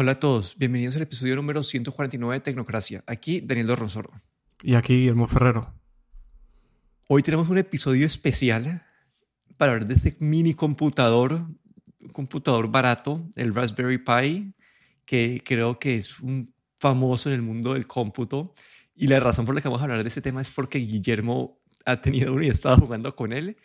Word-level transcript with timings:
Hola 0.00 0.12
a 0.12 0.20
todos, 0.20 0.56
bienvenidos 0.56 0.94
al 0.94 1.02
episodio 1.02 1.34
número 1.34 1.64
149 1.64 2.36
de 2.36 2.40
Tecnocracia. 2.40 3.02
Aquí 3.08 3.40
Daniel 3.40 3.66
Dorronsoro. 3.66 4.12
Y 4.62 4.76
aquí 4.76 4.94
Guillermo 4.94 5.26
Ferrero. 5.26 5.74
Hoy 7.08 7.24
tenemos 7.24 7.48
un 7.48 7.58
episodio 7.58 8.06
especial 8.06 8.86
para 9.56 9.72
hablar 9.72 9.88
de 9.88 9.94
este 9.94 10.16
mini 10.20 10.54
computador, 10.54 11.48
un 11.98 12.08
computador 12.12 12.70
barato, 12.70 13.28
el 13.34 13.52
Raspberry 13.52 13.98
Pi, 13.98 14.54
que 15.04 15.42
creo 15.44 15.80
que 15.80 15.96
es 15.96 16.20
un 16.20 16.54
famoso 16.78 17.30
en 17.30 17.34
el 17.34 17.42
mundo 17.42 17.74
del 17.74 17.88
cómputo. 17.88 18.54
Y 18.94 19.08
la 19.08 19.18
razón 19.18 19.46
por 19.46 19.56
la 19.56 19.62
que 19.62 19.66
vamos 19.66 19.80
a 19.80 19.84
hablar 19.86 20.04
de 20.04 20.08
este 20.08 20.22
tema 20.22 20.40
es 20.40 20.50
porque 20.50 20.78
Guillermo 20.78 21.58
ha 21.84 22.00
tenido 22.00 22.32
uno 22.32 22.44
y 22.44 22.50
estaba 22.50 22.76
jugando 22.76 23.16
con 23.16 23.32
él. 23.32 23.56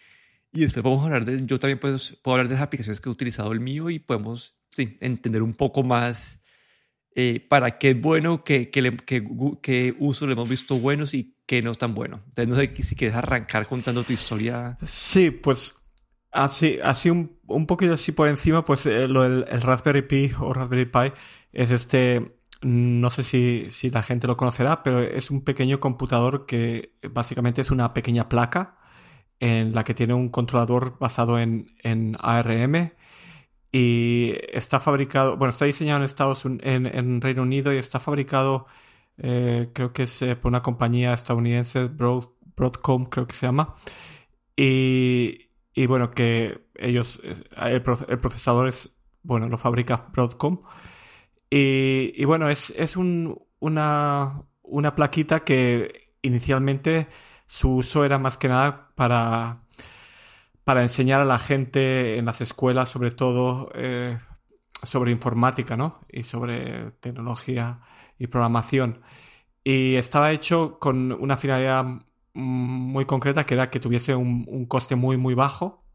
Y 0.52 0.62
después 0.62 0.84
vamos 0.84 1.02
a 1.02 1.04
hablar 1.04 1.26
de, 1.26 1.46
yo 1.46 1.60
también 1.60 1.80
puedo, 1.80 2.00
puedo 2.24 2.34
hablar 2.34 2.48
de 2.48 2.56
las 2.56 2.64
aplicaciones 2.64 3.00
que 3.00 3.08
he 3.08 3.12
utilizado 3.12 3.52
el 3.52 3.60
mío 3.60 3.92
y 3.92 4.00
podemos 4.00 4.58
sí, 4.74 4.98
entender 5.00 5.42
un 5.44 5.54
poco 5.54 5.84
más 5.84 6.42
eh, 7.16 7.46
para 7.48 7.78
qué 7.78 7.92
es 7.92 8.02
bueno, 8.02 8.44
qué, 8.44 8.72
qué, 8.72 8.98
qué, 9.62 9.96
uso 10.00 10.26
le 10.26 10.34
hemos 10.34 10.50
visto 10.50 10.80
buenos 10.80 11.14
y 11.14 11.38
qué 11.46 11.62
no 11.62 11.72
es 11.72 11.78
tan 11.78 11.94
bueno. 11.94 12.24
Entonces, 12.30 12.48
no 12.48 12.56
sé 12.56 12.84
si 12.84 12.96
quieres 12.96 13.16
arrancar 13.16 13.68
contando 13.68 14.04
tu 14.04 14.14
historia. 14.14 14.78
Sí, 14.82 15.30
pues 15.30 15.76
así, 16.32 16.80
así 16.84 17.12
un, 17.12 17.38
un 17.46 17.68
poquito 17.68 17.94
así 17.94 18.12
por 18.12 18.28
encima, 18.28 18.66
pues 18.66 18.86
eh, 18.88 19.08
lo 19.08 19.22
del 19.22 19.46
el 19.48 19.62
Raspberry 19.62 20.02
Pi 20.02 20.32
o 20.40 20.54
Raspberry 20.54 20.86
Pi 20.86 21.14
es 21.52 21.70
este, 21.70 22.40
no 22.64 23.12
sé 23.12 23.24
si, 23.24 23.68
si 23.70 23.92
la 23.92 24.02
gente 24.02 24.26
lo 24.26 24.36
conocerá, 24.36 24.82
pero 24.82 25.00
es 25.00 25.30
un 25.30 25.44
pequeño 25.44 25.80
computador 25.80 26.48
que 26.48 26.96
básicamente 27.12 27.62
es 27.62 27.70
una 27.70 27.94
pequeña 27.94 28.28
placa 28.28 28.78
en 29.40 29.76
la 29.76 29.84
que 29.84 29.94
tiene 29.94 30.16
un 30.16 30.30
controlador 30.30 30.98
basado 31.00 31.38
en, 31.38 31.76
en 31.84 32.18
ARM 32.20 32.94
y 33.76 34.36
está 34.54 34.80
fabricado, 34.80 35.36
bueno, 35.36 35.52
está 35.52 35.66
diseñado 35.66 36.00
en 36.00 36.06
Estados 36.06 36.46
en, 36.46 37.22
Reino 37.22 37.42
Unido 37.42 37.74
y 37.74 37.78
está 37.78 38.00
fabricado, 38.00 38.68
eh, 39.18 39.72
creo 39.74 39.94
que 39.94 40.04
es 40.04 40.22
eh, 40.22 40.36
por 40.36 40.50
una 40.52 40.62
compañía 40.62 41.12
estadounidense, 41.12 41.86
Broadcom 41.88 43.06
creo 43.06 43.26
que 43.28 43.34
se 43.36 43.48
llama. 43.48 43.76
Y, 44.56 45.50
y 45.74 45.88
bueno, 45.88 46.12
que 46.12 46.68
ellos, 46.76 47.20
el, 47.58 47.82
procesador 47.82 48.70
es, 48.70 48.96
bueno, 49.24 49.50
lo 49.50 49.58
fabrica 49.58 50.08
Broadcom. 50.14 50.62
Y, 51.50 52.14
y 52.16 52.26
bueno, 52.26 52.50
es, 52.50 52.70
es 52.78 52.96
un, 52.96 53.44
una, 53.60 54.44
una 54.62 54.96
plaquita 54.96 55.44
que 55.44 56.14
inicialmente 56.22 57.08
su 57.48 57.78
uso 57.78 58.06
era 58.06 58.20
más 58.20 58.38
que 58.38 58.50
nada 58.50 58.92
para 58.96 59.63
para 60.64 60.84
enseñar 60.84 61.22
a 61.22 61.26
la 61.26 61.40
gente 61.40 62.18
en 62.18 62.26
las 62.26 62.42
escuelas, 62.42 62.90
sobre 62.90 63.12
todo 63.12 63.70
eh, 63.76 64.18
sobre 64.84 65.12
informática, 65.12 65.78
¿no? 65.78 66.00
Y 66.10 66.24
sobre 66.24 66.92
tecnología 67.00 67.82
y 68.18 68.28
programación. 68.28 69.02
Y 69.64 69.96
estaba 69.96 70.32
hecho 70.32 70.80
con 70.80 71.12
una 71.14 71.38
finalidad 71.38 71.86
muy 72.34 73.06
concreta, 73.06 73.46
que 73.46 73.54
era 73.56 73.70
que 73.70 73.80
tuviese 73.80 74.16
un, 74.16 74.66
coste 74.68 74.96
muy, 74.96 75.18
muy 75.18 75.36
bajo 75.36 75.86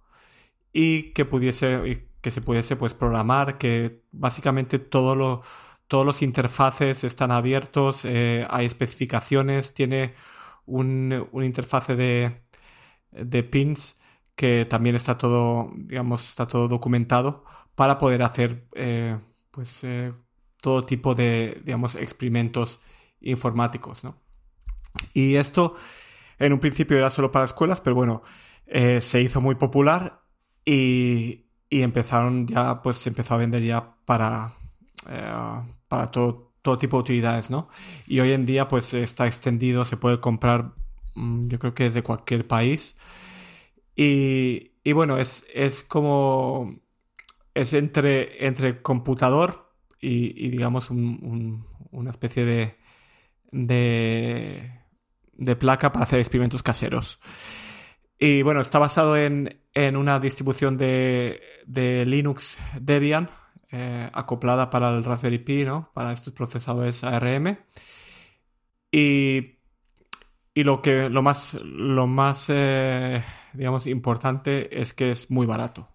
y 0.73 1.13
que 1.13 1.25
pudiese, 1.25 2.09
que 2.21 2.31
se 2.31 2.41
pudiese 2.43 2.77
pues 2.77 2.95
programar, 2.95 3.59
que 3.59 4.03
básicamente 4.13 4.79
todo 4.79 5.17
lo, 5.17 5.43
todos 5.89 6.07
los 6.07 6.23
interfaces 6.23 7.05
están 7.05 7.31
abiertos, 7.33 8.05
eh, 8.05 8.47
hay 8.51 8.67
especificaciones, 8.67 9.75
tiene 9.75 10.15
un, 10.67 11.29
un 11.33 11.45
interfase 11.45 11.97
de, 11.97 12.43
de 13.13 13.43
pins 13.43 13.99
que 14.39 14.67
también 14.67 14.95
está 14.95 15.19
todo, 15.19 15.73
digamos, 15.75 16.29
está 16.29 16.47
todo 16.47 16.69
documentado 16.69 17.45
para 17.75 17.99
poder 17.99 18.23
hacer 18.23 18.69
eh, 18.73 19.19
pues, 19.51 19.83
eh, 19.83 20.13
todo 20.63 20.85
tipo 20.85 21.17
de, 21.17 21.61
digamos, 21.65 21.97
experimentos 21.97 22.79
informáticos, 23.21 24.05
¿no? 24.05 24.17
Y 25.13 25.35
esto 25.35 25.75
en 26.39 26.53
un 26.53 26.61
principio 26.61 26.97
era 26.97 27.11
solo 27.11 27.33
para 27.33 27.47
escuelas, 27.47 27.81
pero 27.81 27.97
bueno, 27.97 28.23
eh, 28.69 29.01
se 29.01 29.21
hizo 29.21 29.41
muy 29.41 29.57
popular 29.57 30.23
y, 30.65 31.47
y, 31.69 31.83
empezaron 31.83 32.47
ya, 32.47 32.81
pues 32.81 32.99
se 32.99 33.09
empezó 33.09 33.35
a 33.35 33.39
vender 33.39 33.65
ya 33.65 33.97
para, 34.05 34.55
para 35.89 36.11
todo, 36.13 36.53
todo 36.63 36.79
tipo 36.79 36.99
de 36.99 37.01
utilidades, 37.01 37.51
¿no? 37.51 37.69
Y 38.07 38.21
hoy 38.21 38.31
en 38.31 38.47
día 38.47 38.69
pues 38.69 38.95
está 38.95 39.27
extendido, 39.27 39.85
se 39.85 39.97
puede 39.97 40.21
comprar, 40.21 40.75
mm, 41.17 41.49
yo 41.49 41.59
creo 41.59 41.75
que 41.75 41.91
de 41.91 42.05
cualquier 42.05 42.47
país. 42.47 42.95
Y, 44.01 44.93
bueno, 44.93 45.19
es, 45.19 45.45
es 45.53 45.83
como. 45.83 46.79
Es 47.53 47.73
entre, 47.73 48.47
entre 48.47 48.81
computador 48.81 49.73
y, 50.01 50.51
digamos, 50.51 50.91
una 50.91 52.11
especie 52.11 52.45
de, 52.45 52.77
de, 53.51 55.57
placa 55.57 55.91
para 55.91 56.05
hacer 56.05 56.21
experimentos 56.21 56.63
caseros. 56.63 57.19
Y 58.21 58.43
bueno, 58.43 58.61
está 58.61 58.79
basado 58.79 59.17
en, 59.17 59.61
una 59.75 60.21
distribución 60.21 60.77
de, 60.77 61.41
Linux 62.07 62.57
Debian 62.81 63.29
eh, 63.73 64.09
acoplada 64.13 64.71
para 64.71 64.91
el 64.91 65.03
Raspberry 65.03 65.41
Pi, 65.41 65.65
¿no? 65.65 65.91
Para 65.93 66.13
estos 66.13 66.33
procesadores 66.33 67.03
ARM. 67.03 67.59
Y 68.93 69.59
y 70.59 70.65
lo 70.65 70.83
que 70.83 71.09
lo 71.09 71.23
más, 71.23 71.55
lo 71.63 72.09
más 72.09 72.47
eh, 72.49 73.23
digamos, 73.53 73.87
importante 73.87 74.81
es 74.81 74.93
que 74.93 75.11
es 75.11 75.31
muy 75.31 75.47
barato. 75.47 75.89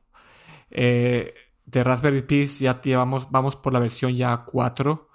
Eh, 0.71 1.33
de 1.65 1.83
Raspberry 1.83 2.23
Pi 2.23 2.47
ya 2.47 2.81
llevamos, 2.81 3.29
vamos 3.31 3.55
por 3.55 3.73
la 3.73 3.79
versión 3.79 4.15
ya 4.15 4.43
4 4.45 5.09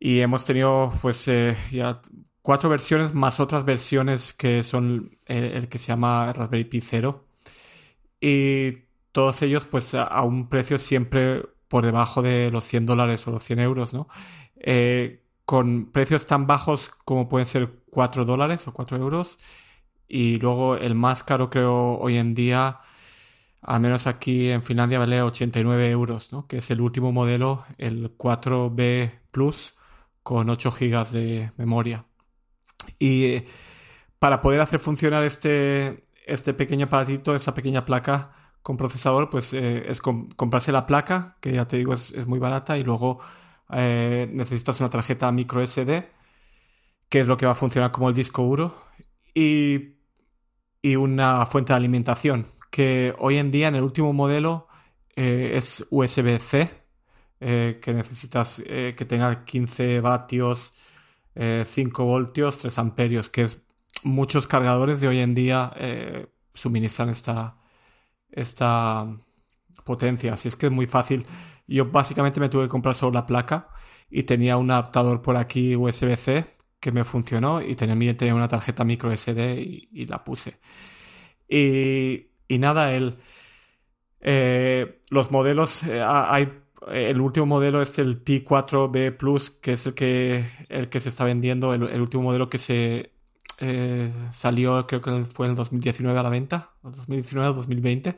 y 0.00 0.20
hemos 0.20 0.44
tenido 0.44 0.92
pues 1.02 1.26
eh, 1.28 1.56
ya 1.70 2.00
cuatro 2.40 2.70
versiones 2.70 3.14
más 3.14 3.40
otras 3.40 3.64
versiones 3.64 4.32
que 4.32 4.62
son 4.64 5.18
el, 5.26 5.68
que 5.68 5.78
se 5.78 5.88
llama 5.88 6.32
Raspberry 6.32 6.64
Pi 6.64 6.80
0 6.80 7.26
y 8.20 8.72
todos 9.12 9.42
ellos 9.42 9.66
pues 9.66 9.94
a, 9.94 10.22
un 10.22 10.48
precio 10.48 10.78
siempre 10.78 11.44
por 11.68 11.84
debajo 11.84 12.22
de 12.22 12.50
los 12.50 12.64
100 12.64 12.86
dólares 12.86 13.26
o 13.26 13.32
los 13.32 13.42
100 13.42 13.58
euros, 13.58 13.92
¿no? 13.92 14.08
con 15.48 15.86
precios 15.92 16.26
tan 16.26 16.46
bajos 16.46 16.90
como 17.06 17.28
pueden 17.28 17.46
ser 17.46 17.70
4 17.90 18.26
dólares 18.26 18.68
o 18.68 18.72
4 18.74 18.98
euros. 18.98 19.38
Y 20.08 20.38
luego 20.38 20.76
el 20.76 20.94
más 20.94 21.22
caro 21.22 21.50
creo 21.50 21.98
hoy 21.98 22.16
en 22.16 22.34
día, 22.34 22.80
al 23.60 23.80
menos 23.80 24.06
aquí 24.06 24.48
en 24.50 24.62
Finlandia, 24.62 24.98
vale 24.98 25.22
89 25.22 25.90
euros, 25.90 26.32
¿no? 26.32 26.46
que 26.46 26.58
es 26.58 26.70
el 26.70 26.80
último 26.80 27.12
modelo, 27.12 27.64
el 27.76 28.16
4B 28.16 29.20
Plus, 29.30 29.74
con 30.22 30.48
8 30.50 30.70
GB 30.70 31.10
de 31.10 31.52
memoria. 31.56 32.06
Y 32.98 33.24
eh, 33.24 33.46
para 34.18 34.40
poder 34.40 34.60
hacer 34.60 34.80
funcionar 34.80 35.24
este, 35.24 36.08
este 36.26 36.54
pequeño 36.54 36.86
aparatito, 36.86 37.34
esta 37.34 37.54
pequeña 37.54 37.84
placa 37.84 38.32
con 38.62 38.76
procesador, 38.76 39.30
pues 39.30 39.52
eh, 39.54 39.84
es 39.88 40.00
comprarse 40.00 40.72
la 40.72 40.86
placa, 40.86 41.36
que 41.40 41.52
ya 41.52 41.66
te 41.66 41.78
digo 41.78 41.94
es, 41.94 42.26
muy 42.26 42.38
barata, 42.38 42.76
y 42.76 42.84
luego 42.84 43.18
eh, 43.72 44.28
necesitas 44.32 44.80
una 44.80 44.90
tarjeta 44.90 45.30
micro 45.32 45.66
SD, 45.66 46.10
que 47.08 47.20
es 47.20 47.28
lo 47.28 47.36
que 47.36 47.46
va 47.46 47.52
a 47.52 47.54
funcionar 47.54 47.92
como 47.92 48.08
el 48.08 48.14
disco 48.14 48.42
duro, 48.42 48.74
y 50.82 50.96
una 50.96 51.44
fuente 51.46 51.72
de 51.72 51.76
alimentación, 51.76 52.46
que 52.70 53.14
hoy 53.18 53.38
en 53.38 53.50
día 53.50 53.68
en 53.68 53.74
el 53.74 53.82
último 53.82 54.12
modelo 54.12 54.68
eh, 55.16 55.52
es 55.54 55.84
USB-C, 55.90 56.70
eh, 57.40 57.78
que 57.82 57.94
necesitas 57.94 58.62
que 58.66 59.04
tenga 59.06 59.44
15 59.44 60.00
vatios, 60.00 60.72
5 61.34 62.04
voltios, 62.04 62.58
3 62.58 62.78
amperios, 62.78 63.30
que 63.30 63.42
es 63.42 63.62
muchos 64.02 64.48
cargadores 64.48 65.00
de 65.00 65.08
hoy 65.08 65.20
en 65.20 65.34
día 65.34 65.72
suministran 66.52 67.10
esta, 67.10 67.58
esta 68.30 69.06
potencia. 69.84 70.34
Así 70.34 70.48
es 70.48 70.56
que 70.56 70.66
es 70.66 70.72
muy 70.72 70.86
fácil 70.86 71.26
yo 71.68 71.84
básicamente 71.90 72.40
me 72.40 72.48
tuve 72.48 72.64
que 72.64 72.68
comprar 72.68 72.94
solo 72.94 73.12
la 73.12 73.26
placa 73.26 73.68
y 74.10 74.22
tenía 74.22 74.56
un 74.56 74.70
adaptador 74.70 75.20
por 75.20 75.36
aquí 75.36 75.76
USB-C 75.76 76.57
que 76.80 76.92
me 76.92 77.04
funcionó 77.04 77.60
y 77.62 77.74
tenía, 77.74 78.34
una 78.34 78.48
tarjeta 78.48 78.84
micro 78.84 79.14
SD 79.16 79.60
y, 79.92 80.06
la 80.06 80.24
puse. 80.24 80.58
Y, 81.48 82.58
nada, 82.58 82.92
el, 82.94 83.18
eh, 84.20 85.00
los 85.10 85.30
modelos, 85.30 85.82
eh, 85.84 86.02
hay, 86.02 86.52
el 86.88 87.20
último 87.20 87.46
modelo 87.46 87.82
es 87.82 87.98
el 87.98 88.24
P4B 88.24 89.16
Plus, 89.16 89.50
que 89.50 89.72
es 89.74 89.86
el 89.86 89.94
que, 89.94 90.44
el 90.68 90.88
que 90.88 91.00
se 91.00 91.08
está 91.08 91.24
vendiendo, 91.24 91.74
el, 91.74 92.00
último 92.00 92.22
modelo 92.24 92.48
que 92.48 92.58
se 92.58 93.12
eh, 93.60 94.12
salió, 94.30 94.86
creo 94.86 95.00
que 95.00 95.24
fue 95.24 95.46
en 95.46 95.50
el 95.50 95.56
2019 95.56 96.18
a 96.18 96.22
la 96.22 96.30
venta, 96.30 96.70
2019 96.82 97.48
o 97.50 97.52
2020. 97.54 98.16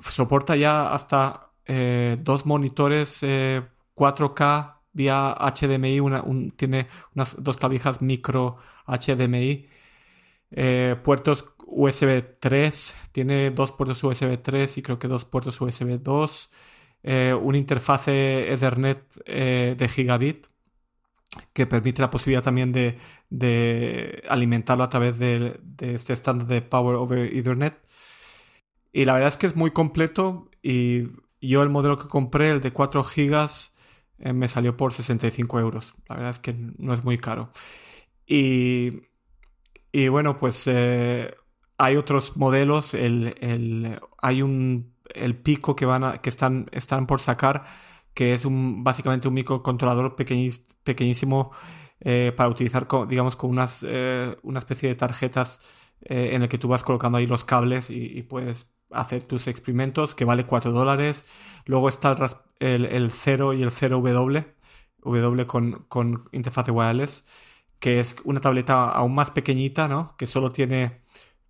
soporta 0.00 0.56
ya 0.56 0.92
hasta 0.92 1.50
dos 1.66 2.46
monitores 2.46 3.22
4K 3.22 4.70
eh, 4.70 4.73
vía 4.94 5.36
HDMI, 5.38 6.00
tiene 6.56 6.88
unas 7.14 7.36
dos 7.38 7.56
clavijas 7.56 8.00
micro 8.00 8.56
HDMI, 8.86 9.68
eh, 10.52 10.96
puertos 11.02 11.46
USB 11.66 12.38
3, 12.40 12.96
tiene 13.12 13.50
dos 13.50 13.72
puertos 13.72 14.02
USB 14.02 14.40
3 14.40 14.78
y 14.78 14.82
creo 14.82 14.98
que 14.98 15.08
dos 15.08 15.24
puertos 15.24 15.60
USB 15.60 16.00
2. 16.00 16.50
eh, 17.02 17.34
una 17.34 17.58
interfase 17.58 18.52
Ethernet 18.52 19.04
eh, 19.26 19.74
de 19.76 19.88
gigabit 19.88 20.46
que 21.52 21.66
permite 21.66 22.02
la 22.02 22.10
posibilidad 22.10 22.42
también 22.42 22.72
de, 22.72 24.22
alimentarlo 24.28 24.84
a 24.84 24.88
través 24.88 25.18
de, 25.18 25.60
este 25.80 26.12
estándar 26.12 26.46
de 26.48 26.62
Power 26.62 26.96
over 26.96 27.18
Ethernet. 27.34 27.76
Y 28.92 29.04
la 29.04 29.14
verdad 29.14 29.28
es 29.28 29.36
que 29.36 29.46
es 29.46 29.56
muy 29.56 29.72
completo 29.72 30.50
y 30.62 31.08
yo 31.40 31.62
el 31.62 31.70
modelo 31.70 31.98
que 31.98 32.08
compré, 32.08 32.50
el 32.50 32.60
de 32.60 32.72
4 32.72 33.04
gigas, 33.04 33.73
eh, 34.18 34.32
me 34.32 34.48
salió 34.48 34.76
por 34.76 34.92
65 34.92 35.60
euros. 35.60 35.94
La 36.08 36.16
verdad 36.16 36.30
es 36.30 36.38
que 36.38 36.54
no 36.78 36.94
es 36.94 37.04
muy 37.04 37.18
caro. 37.18 37.50
Y, 38.26 39.02
y 39.92 40.08
bueno, 40.08 40.36
pues 40.38 40.64
eh, 40.66 41.34
hay 41.78 41.96
otros 41.96 42.36
modelos. 42.36 42.94
El, 42.94 44.00
hay 44.20 44.42
un 44.42 44.94
el 45.14 45.36
pico 45.36 45.76
que 45.76 45.86
van 45.86 46.18
que 46.18 46.30
están, 46.30 46.68
están 46.72 47.06
por 47.06 47.20
sacar, 47.20 47.66
que 48.14 48.32
es 48.34 48.44
un, 48.44 48.84
básicamente 48.84 49.28
un 49.28 49.34
microcontrolador 49.34 50.16
pequeñísimo 50.16 51.52
eh, 52.00 52.32
para 52.36 52.48
utilizar, 52.50 52.88
digamos, 53.08 53.36
con 53.36 53.50
unas, 53.50 53.84
una 54.42 54.58
especie 54.58 54.88
de 54.88 54.94
tarjetas 54.96 55.60
en 56.00 56.42
el 56.42 56.48
que 56.48 56.58
tú 56.58 56.68
vas 56.68 56.84
colocando 56.84 57.18
ahí 57.18 57.26
los 57.26 57.44
cables 57.44 57.90
y 57.90 58.22
puedes 58.22 58.74
hacer 58.90 59.24
tus 59.24 59.48
experimentos, 59.48 60.14
que 60.14 60.24
vale 60.24 60.46
4 60.46 60.72
dólares. 60.72 61.24
Luego 61.66 61.88
está 61.88 62.16
el, 62.60 62.84
el, 62.86 63.10
0 63.10 63.54
y 63.54 63.62
el 63.62 63.70
0W, 63.70 64.54
W 65.02 65.46
con, 65.46 65.84
con 65.88 66.28
interfaz 66.32 66.68
wireless, 66.68 67.24
que 67.78 68.00
es 68.00 68.16
una 68.24 68.40
tableta 68.40 68.88
aún 68.90 69.14
más 69.14 69.30
pequeñita, 69.30 69.88
¿no? 69.88 70.16
Que 70.16 70.26
solo 70.26 70.52
tiene, 70.52 71.02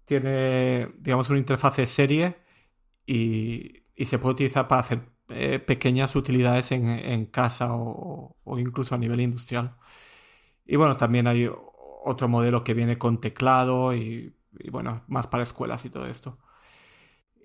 tiene 0.06 0.88
digamos, 0.98 1.28
una 1.30 1.38
interfaz 1.38 1.76
de 1.76 1.86
serie 1.86 2.38
y, 3.06 3.84
y 3.96 4.06
se 4.06 4.18
puede 4.18 4.34
utilizar 4.34 4.68
para 4.68 4.82
hacer 4.82 5.10
eh, 5.28 5.58
pequeñas 5.60 6.16
utilidades 6.16 6.72
en, 6.72 6.88
en 6.88 7.26
casa 7.26 7.74
o, 7.74 8.36
o, 8.44 8.58
incluso 8.58 8.94
a 8.94 8.98
nivel 8.98 9.20
industrial. 9.20 9.76
Y 10.66 10.76
bueno, 10.76 10.96
también 10.96 11.26
hay 11.26 11.48
otro 12.04 12.28
modelo 12.28 12.64
que 12.64 12.74
viene 12.74 12.98
con 12.98 13.20
teclado 13.20 13.94
y 13.94 14.36
bueno, 14.70 15.02
más 15.08 15.26
para 15.26 15.42
escuelas 15.42 15.84
y 15.84 15.90
todo 15.90 16.06
esto. 16.06 16.38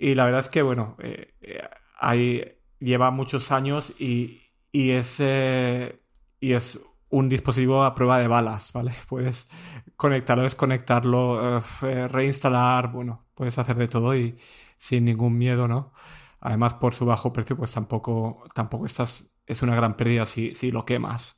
Y 0.02 0.16
la 0.16 0.24
verdad 0.24 0.40
es 0.40 0.50
que, 0.50 0.62
bueno, 0.62 0.96
eh, 1.00 1.34
eh 1.42 2.56
lleva 2.80 3.12
muchos 3.12 3.52
años 3.52 3.94
y, 4.00 4.42
y, 4.72 4.92
es, 4.92 5.18
eh, 5.20 6.02
y 6.40 6.54
es 6.54 6.80
un 7.10 7.28
dispositivo 7.28 7.84
a 7.84 7.94
prueba 7.94 8.18
de 8.20 8.30
balas, 8.30 8.72
¿vale? 8.72 8.94
Puedes 9.10 9.50
conectarlo, 9.98 10.44
desconectarlo, 10.44 11.62
reinstalar, 11.82 12.94
bueno, 12.94 13.28
puedes 13.34 13.58
hacer 13.58 13.76
de 13.76 13.90
todo 13.90 14.16
y 14.16 14.38
sin 14.78 15.04
ningún 15.04 15.38
miedo, 15.38 15.68
¿no? 15.68 15.92
Además, 16.40 16.76
por 16.76 16.94
su 16.94 17.06
bajo 17.06 17.34
precio, 17.34 17.58
pues 17.58 17.74
tampoco, 17.74 18.46
tampoco 18.56 18.86
estás, 18.86 19.30
es 19.46 19.62
una 19.62 19.76
gran 19.76 19.98
pérdida 19.98 20.26
si, 20.26 20.56
si 20.56 20.72
lo 20.72 20.86
quemas. 20.86 21.36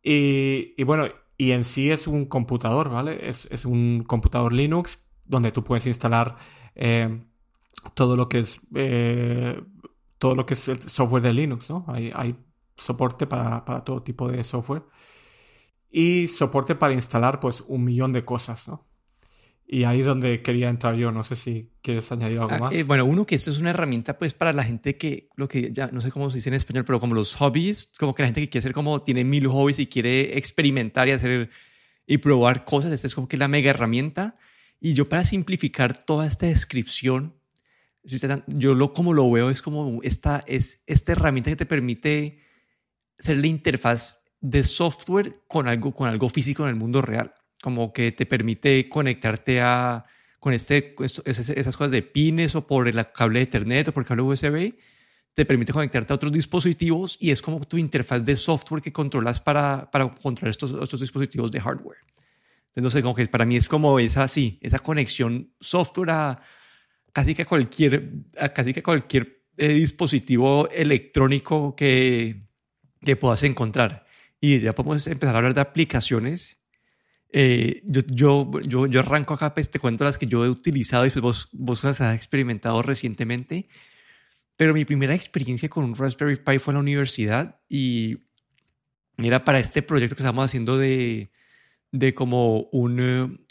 Y, 0.00 0.74
y, 0.76 0.84
bueno, 0.84 1.08
y 1.36 1.50
en 1.50 1.64
sí 1.64 1.90
es 1.90 2.06
un 2.06 2.26
computador, 2.26 2.90
¿vale? 2.90 3.28
Es, 3.28 3.48
es 3.50 3.64
un 3.64 4.04
computador 4.04 4.52
Linux 4.52 5.04
donde 5.24 5.50
tú 5.50 5.64
puedes 5.64 5.86
instalar 5.86 6.36
todo 7.94 8.16
lo 8.16 8.28
que 8.28 8.40
es 8.40 8.60
eh, 8.74 9.60
todo 10.18 10.34
lo 10.34 10.46
que 10.46 10.54
es 10.54 10.68
el 10.68 10.80
software 10.82 11.22
de 11.22 11.32
Linux, 11.32 11.68
¿no? 11.68 11.84
Hay, 11.88 12.10
hay 12.14 12.34
soporte 12.76 13.26
para, 13.26 13.64
para, 13.64 13.84
todo 13.84 14.02
tipo 14.02 14.28
de 14.30 14.42
software 14.42 14.82
y 15.90 16.28
soporte 16.28 16.74
para 16.74 16.94
instalar 16.94 17.40
pues 17.40 17.62
un 17.66 17.84
millón 17.84 18.12
de 18.12 18.24
cosas, 18.24 18.66
¿no? 18.66 18.86
Y 19.66 19.84
ahí 19.84 20.00
es 20.00 20.06
donde 20.06 20.42
quería 20.42 20.68
entrar 20.68 20.94
yo. 20.94 21.10
No 21.10 21.22
sé 21.22 21.36
si 21.36 21.70
quieres 21.82 22.10
añadir 22.12 22.38
algo 22.38 22.54
ah, 22.54 22.58
más. 22.58 22.74
Eh, 22.74 22.82
bueno, 22.82 23.04
uno 23.06 23.24
que 23.26 23.34
esto 23.34 23.50
es 23.50 23.60
una 23.60 23.70
herramienta 23.70 24.18
pues 24.18 24.34
para 24.34 24.52
la 24.52 24.62
gente 24.62 24.96
que, 24.96 25.28
lo 25.36 25.48
que 25.48 25.72
ya 25.72 25.88
no 25.88 26.00
sé 26.00 26.10
cómo 26.10 26.28
se 26.28 26.36
dice 26.36 26.50
en 26.50 26.54
español, 26.54 26.84
pero 26.84 27.00
como 27.00 27.14
los 27.14 27.34
hobbies, 27.34 27.92
como 27.98 28.14
que 28.14 28.22
la 28.22 28.28
gente 28.28 28.42
que 28.42 28.48
quiere 28.48 28.62
hacer 28.62 28.72
como 28.72 29.02
tiene 29.02 29.24
mil 29.24 29.46
hobbies 29.48 29.78
y 29.78 29.86
quiere 29.86 30.36
experimentar 30.36 31.08
y 31.08 31.12
hacer 31.12 31.50
y 32.06 32.18
probar 32.18 32.64
cosas. 32.64 32.92
Esta 32.92 33.06
es 33.06 33.14
como 33.14 33.26
que 33.26 33.38
la 33.38 33.48
mega 33.48 33.70
herramienta. 33.70 34.36
Y 34.80 34.92
yo 34.92 35.08
para 35.08 35.24
simplificar 35.24 36.04
toda 36.04 36.26
esta 36.26 36.46
descripción, 36.46 37.34
yo 38.04 38.74
lo 38.74 38.92
como 38.92 39.12
lo 39.12 39.30
veo 39.30 39.50
es 39.50 39.62
como 39.62 40.00
esta, 40.02 40.42
es 40.46 40.82
esta 40.86 41.12
herramienta 41.12 41.50
que 41.50 41.56
te 41.56 41.66
permite 41.66 42.38
hacer 43.18 43.38
la 43.38 43.46
interfaz 43.46 44.22
de 44.40 44.62
software 44.62 45.40
con 45.48 45.68
algo, 45.68 45.94
con 45.94 46.08
algo 46.08 46.28
físico 46.28 46.64
en 46.64 46.70
el 46.70 46.74
mundo 46.76 47.00
real. 47.00 47.32
Como 47.62 47.92
que 47.92 48.12
te 48.12 48.26
permite 48.26 48.88
conectarte 48.88 49.60
a, 49.62 50.04
con 50.38 50.52
este, 50.52 50.94
esas 51.24 51.76
cosas 51.76 51.90
de 51.90 52.02
pines 52.02 52.54
o 52.54 52.66
por 52.66 52.86
el 52.86 53.10
cable 53.12 53.38
de 53.38 53.44
Ethernet 53.44 53.88
o 53.88 53.92
por 53.92 54.02
el 54.02 54.06
cable 54.06 54.22
USB. 54.22 54.74
Te 55.32 55.46
permite 55.46 55.72
conectarte 55.72 56.12
a 56.12 56.16
otros 56.16 56.30
dispositivos 56.30 57.16
y 57.18 57.30
es 57.30 57.40
como 57.40 57.60
tu 57.60 57.78
interfaz 57.78 58.24
de 58.24 58.36
software 58.36 58.82
que 58.82 58.92
controlas 58.92 59.40
para, 59.40 59.90
para 59.90 60.14
controlar 60.14 60.50
estos, 60.50 60.70
estos 60.70 61.00
dispositivos 61.00 61.50
de 61.50 61.60
hardware. 61.60 61.98
Entonces, 62.74 63.02
como 63.02 63.14
que 63.14 63.26
para 63.26 63.44
mí 63.44 63.56
es 63.56 63.68
como 63.68 63.98
esa, 63.98 64.28
sí, 64.28 64.58
esa 64.60 64.78
conexión 64.78 65.52
software 65.60 66.10
a, 66.10 66.42
casi 67.14 67.34
que 67.34 67.46
cualquier, 67.46 68.10
casi 68.54 68.74
que 68.74 68.82
cualquier 68.82 69.44
eh, 69.56 69.68
dispositivo 69.68 70.68
electrónico 70.70 71.74
que, 71.76 72.48
que 73.00 73.16
puedas 73.16 73.42
encontrar. 73.44 74.04
Y 74.40 74.58
ya 74.58 74.74
podemos 74.74 75.06
empezar 75.06 75.34
a 75.34 75.38
hablar 75.38 75.54
de 75.54 75.60
aplicaciones. 75.60 76.58
Eh, 77.32 77.82
yo, 77.84 78.02
yo, 78.08 78.60
yo, 78.66 78.86
yo, 78.86 79.00
arranco 79.00 79.32
acá, 79.32 79.54
pues 79.54 79.70
te 79.70 79.78
cuento 79.78 80.04
las 80.04 80.18
que 80.18 80.26
yo 80.26 80.44
he 80.44 80.50
utilizado 80.50 81.06
y 81.06 81.10
pues 81.10 81.22
vos, 81.22 81.48
vos 81.52 81.84
las 81.84 82.00
has 82.00 82.16
experimentado 82.16 82.82
recientemente. 82.82 83.68
Pero 84.56 84.74
mi 84.74 84.84
primera 84.84 85.14
experiencia 85.14 85.68
con 85.68 85.84
un 85.84 85.94
Raspberry 85.94 86.36
Pi 86.36 86.58
fue 86.58 86.72
en 86.72 86.76
la 86.76 86.80
universidad 86.80 87.60
y 87.68 88.18
era 89.18 89.44
para 89.44 89.60
este 89.60 89.82
proyecto 89.82 90.16
que 90.16 90.22
estábamos 90.22 90.46
haciendo 90.46 90.78
de, 90.78 91.30
de 91.92 92.12
como 92.12 92.62
un, 92.72 93.43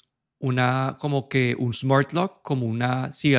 una, 0.43 0.97
como 0.99 1.29
que 1.29 1.55
un 1.57 1.73
smart 1.73 2.11
lock, 2.11 2.41
como 2.41 2.65
una, 2.65 3.13
sí, 3.13 3.33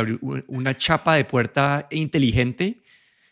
una 0.47 0.75
chapa 0.75 1.17
de 1.17 1.27
puerta 1.27 1.87
inteligente. 1.91 2.83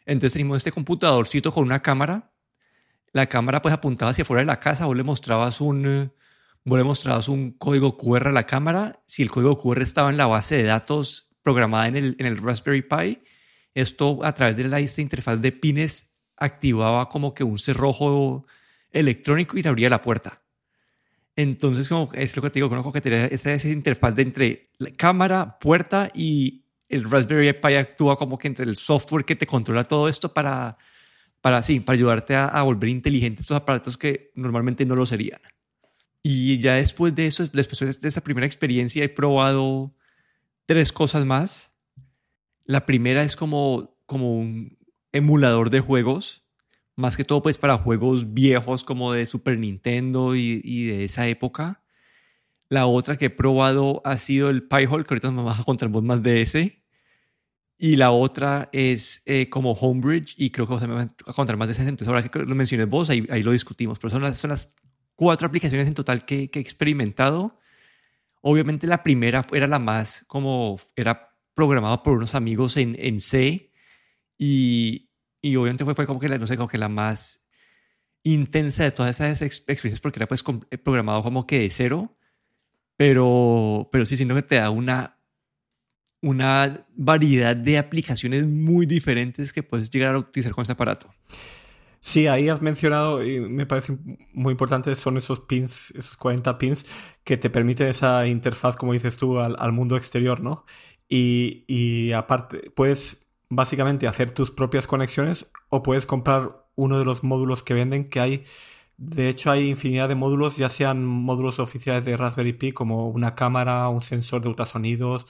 Entonces 0.05 0.35
teníamos 0.35 0.59
este 0.59 0.73
computadorcito 0.73 1.51
con 1.51 1.65
una 1.65 1.81
cámara. 1.81 2.31
La 3.13 3.27
cámara 3.27 3.63
pues 3.63 3.73
apuntaba 3.73 4.11
hacia 4.11 4.23
afuera 4.23 4.43
de 4.43 4.47
la 4.47 4.59
casa, 4.59 4.85
vos 4.85 4.95
le 4.95 5.03
mostrabas 5.03 5.63
un, 5.63 6.13
le 6.65 6.85
mostrabas 6.85 7.29
un 7.29 7.53
código 7.53 7.97
QR 7.97 8.29
a 8.29 8.33
la 8.33 8.45
cámara. 8.45 9.01
Si 9.07 9.23
el 9.23 9.31
código 9.31 9.57
QR 9.59 9.81
estaba 9.81 10.11
en 10.11 10.19
la 10.19 10.27
base 10.27 10.57
de 10.57 10.65
datos 10.65 11.31
programada 11.43 11.89
en 11.89 11.97
el, 11.97 12.17
en 12.19 12.27
el 12.27 12.37
Raspberry 12.37 12.83
Pi, 12.83 13.23
esto 13.73 14.23
a 14.23 14.35
través 14.35 14.59
de 14.59 14.65
la 14.65 14.81
esta 14.81 15.01
interfaz 15.01 15.41
de 15.41 15.51
pines 15.51 16.11
activaba 16.37 17.09
como 17.09 17.33
que 17.33 17.43
un 17.43 17.59
cerrojo 17.59 18.45
electrónico 18.91 19.57
y 19.57 19.63
te 19.63 19.71
abría 19.71 19.89
la 19.89 20.03
puerta. 20.03 20.42
Entonces, 21.37 21.89
como 21.89 22.13
es 22.13 22.37
lo 22.37 22.43
que 22.43 22.51
te 22.51 22.59
digo, 22.59 22.69
como 22.69 22.93
que 22.93 23.01
tener 23.01 23.33
esa, 23.33 23.53
esa 23.55 23.69
interfaz 23.69 24.15
de 24.15 24.23
entre 24.23 24.71
la 24.79 24.91
cámara, 24.91 25.59
puerta 25.59 26.11
y 26.15 26.65
el 26.89 27.09
Raspberry 27.11 27.55
Pi 27.55 27.75
actúa 27.75 28.17
como 28.17 28.37
que 28.39 28.49
entre 28.49 28.67
el 28.67 28.77
software 28.77 29.25
que 29.25 29.35
te 29.35 29.47
controla 29.47 29.85
todo 29.85 30.09
esto 30.09 30.35
para, 30.35 30.77
para, 31.41 31.63
sí, 31.63 31.81
para 31.81 31.95
ayudarte 31.95 32.35
a, 32.35 32.45
a 32.45 32.63
volver 32.63 32.91
inteligentes 32.91 33.45
estos 33.45 33.57
aparatos 33.57 33.97
que 33.97 34.31
normalmente 34.35 34.85
no 34.85 34.95
lo 34.95 35.07
serían. 35.07 35.41
Y 36.23 36.59
ya 36.59 36.75
después 36.75 37.15
de 37.15 37.27
eso, 37.27 37.47
después 37.47 38.01
de 38.01 38.09
esa 38.09 38.23
primera 38.23 38.47
experiencia, 38.47 39.03
he 39.03 39.09
probado 39.09 39.95
tres 40.67 40.93
cosas 40.93 41.25
más. 41.25 41.73
La 42.65 42.87
primera 42.87 43.25
es 43.25 43.37
como, 43.37 43.97
como 44.07 44.39
un 44.39 44.79
emulador 45.13 45.71
de 45.71 45.81
juegos 45.81 46.43
más 46.97 47.17
que 47.17 47.25
todo 47.25 47.43
pues 47.43 47.59
para 47.59 47.79
juegos 47.79 48.35
viejos 48.35 48.85
como 48.85 49.13
de 49.13 49.27
Super 49.27 49.59
Nintendo 49.59 50.35
y, 50.37 50.87
de 50.87 51.05
esa 51.05 51.27
época. 51.27 51.83
La 52.69 52.87
otra 52.87 53.17
que 53.17 53.27
he 53.27 53.31
probado 53.31 54.01
ha 54.05 54.17
sido 54.17 54.51
el 54.51 54.63
Pi-hole, 54.63 55.05
que 55.05 55.15
ahorita 55.15 55.31
me 55.31 55.43
vas 55.43 55.61
a 55.61 55.65
contar 55.65 55.91
más 55.91 56.23
de 56.23 56.43
ese. 56.43 56.83
Y 57.79 57.97
la 57.97 58.13
otra 58.13 58.69
es 58.73 59.23
eh, 59.27 59.49
como 59.51 59.73
Homebridge, 59.73 60.35
y 60.39 60.51
creo 60.51 60.67
que 60.67 60.75
vos 60.75 60.83
me 60.83 60.95
vas 60.95 61.09
a 61.27 61.33
contar 61.33 61.57
más 61.57 61.69
de 61.69 61.75
ese. 61.75 61.83
Entonces, 61.83 62.09
ahora 62.09 62.23
que 62.29 62.39
lo 62.39 62.55
mencioné 62.55 62.85
vos, 62.85 63.11
ahí, 63.11 63.27
ahí 63.31 63.43
lo 63.43 63.53
discutimos. 63.53 63.99
Pero 63.99 64.11
son 64.11 64.23
las, 64.23 64.39
son 64.39 64.51
las 64.51 64.75
cuatro 65.17 65.49
aplicaciones 65.49 65.87
en 65.87 65.95
total 65.95 66.25
que, 66.25 66.51
que, 66.51 66.61
he 66.61 66.63
experimentado. 66.63 67.53
Obviamente 68.41 68.87
la 68.87 69.03
primera 69.03 69.45
era 69.53 69.67
la 69.67 69.79
más 69.79 70.25
como, 70.29 70.79
era 70.97 71.37
programada 71.55 72.03
por 72.03 72.17
unos 72.17 72.35
amigos 72.35 72.77
en, 72.77 72.97
en 72.99 73.21
C. 73.21 73.71
Y, 74.39 75.12
y 75.43 75.57
obviamente 75.57 75.85
fue, 75.85 75.95
fue 75.95 76.07
como 76.07 76.21
que 76.21 76.29
la, 76.29 76.39
no 76.39 76.47
sé, 76.47 76.57
como 76.57 76.69
que 76.69 76.79
la 76.79 76.89
más 76.89 77.43
intensa 78.23 78.85
de 78.85 78.93
todas 78.93 79.21
esas 79.21 79.43
experiencias 79.43 80.01
porque 80.01 80.21
era 80.21 80.29
pues 80.29 80.45
eh, 80.71 80.79
programado 80.79 81.23
como 81.23 81.47
que 81.47 81.59
de 81.59 81.71
cero, 81.71 82.17
pero, 82.97 83.89
pero 83.91 84.07
sí 84.07 84.17
siento 84.17 84.37
que 84.37 84.43
te 84.43 84.55
da 84.55 84.71
una, 84.71 85.19
una 86.21 86.87
variedad 86.95 87.57
de 87.57 87.79
aplicaciones 87.79 88.47
muy 88.47 88.87
diferentes 88.87 89.53
que 89.53 89.65
puedes 89.65 89.91
llegar 89.91 90.15
a 90.15 90.19
utilizar 90.19 90.53
con 90.53 90.63
este 90.63 90.73
aparato. 90.73 91.13
Sí, 92.01 92.27
ahí 92.27 92.49
has 92.49 92.63
mencionado, 92.63 93.25
y 93.25 93.39
me 93.41 93.65
parece 93.65 93.97
muy 94.33 94.53
importante, 94.53 94.95
son 94.97 95.17
esos 95.19 95.41
pins, 95.41 95.93
esos 95.93 96.17
40 96.17 96.59
pins, 96.59 96.85
que 97.23 97.37
te 97.37 97.49
permiten 97.49 97.87
esa 97.87 98.27
interfaz, 98.27 98.75
como 98.75 98.93
dices 98.93 99.17
tú, 99.17 99.39
al, 99.39 99.55
al 99.59 99.71
mundo 99.71 99.97
exterior, 99.97 100.41
¿no? 100.41 100.65
Y, 101.09 101.65
y 101.69 102.11
aparte, 102.13 102.73
puedes 102.75 103.25
básicamente 103.55 104.09
hacer 104.09 104.31
tus 104.31 104.51
propias 104.51 104.87
conexiones 104.87 105.47
o 105.69 105.83
puedes 105.83 106.07
comprar 106.07 106.67
uno 106.75 106.99
de 106.99 107.05
los 107.05 107.23
módulos 107.23 107.63
que 107.63 107.75
venden 107.75 108.09
que 108.09 108.21
hay 108.21 108.45
de 108.99 109.29
hecho, 109.29 109.51
hay 109.51 109.69
infinidad 109.69 110.09
de 110.09 110.15
módulos, 110.15 110.57
ya 110.57 110.69
sean 110.69 111.05
módulos 111.05 111.59
oficiales 111.59 112.05
de 112.05 112.17
Raspberry 112.17 112.53
Pi, 112.53 112.73
como 112.73 113.09
una 113.09 113.35
cámara, 113.35 113.89
un 113.89 114.01
sensor 114.01 114.43
de 114.43 114.49
ultrasonidos, 114.49 115.27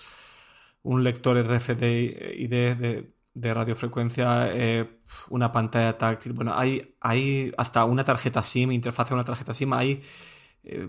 un 0.83 1.03
lector 1.05 1.39
RFID 1.39 1.77
de, 1.77 3.13
de 3.35 3.55
radiofrecuencia, 3.55 4.51
eh, 4.53 5.01
una 5.31 5.53
pantalla 5.53 5.97
táctil. 5.97 6.33
Bueno, 6.33 6.53
hay, 6.55 6.97
hay 7.01 7.53
hasta 7.57 7.85
una 7.85 8.05
tarjeta 8.05 8.43
SIM, 8.43 8.73
interfaz 8.73 9.11
a 9.11 9.15
una 9.15 9.25
tarjeta 9.25 9.55
SIM. 9.55 9.73
Hay, 9.73 10.01
eh, 10.65 10.89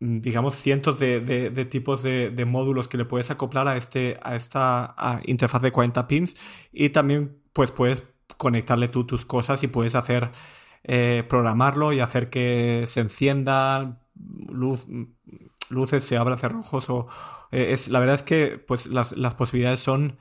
digamos, 0.00 0.56
cientos 0.56 0.98
de, 0.98 1.68
tipos 1.70 2.02
de, 2.02 2.44
módulos 2.46 2.88
que 2.88 2.96
le 2.98 3.04
puedes 3.04 3.30
acoplar 3.30 3.68
a, 3.68 3.76
este, 3.76 4.18
a 4.22 4.36
esta 4.36 5.20
interfaz 5.24 5.62
de 5.62 5.72
40 5.72 6.06
pins 6.06 6.36
y 6.72 6.90
también 6.90 7.42
pues 7.52 7.72
puedes 7.72 8.04
conectarle 8.36 8.88
tú 8.88 9.04
tus 9.04 9.24
cosas 9.24 9.62
y 9.62 9.68
puedes 9.68 9.94
hacer 9.94 10.32
eh, 10.84 11.24
programarlo 11.28 11.92
y 11.92 12.00
hacer 12.00 12.30
que 12.30 12.84
se 12.86 13.00
enciendan 13.00 14.00
luz, 14.14 14.86
luces, 15.70 16.04
se 16.04 16.16
abran 16.16 16.38
cerrojos 16.38 16.88
o 16.90 17.08
eh, 17.50 17.72
es, 17.72 17.88
la 17.88 17.98
verdad 17.98 18.14
es 18.16 18.22
que 18.22 18.58
pues 18.58 18.86
las, 18.86 19.12
posibilidades 19.34 19.80
son 19.80 20.18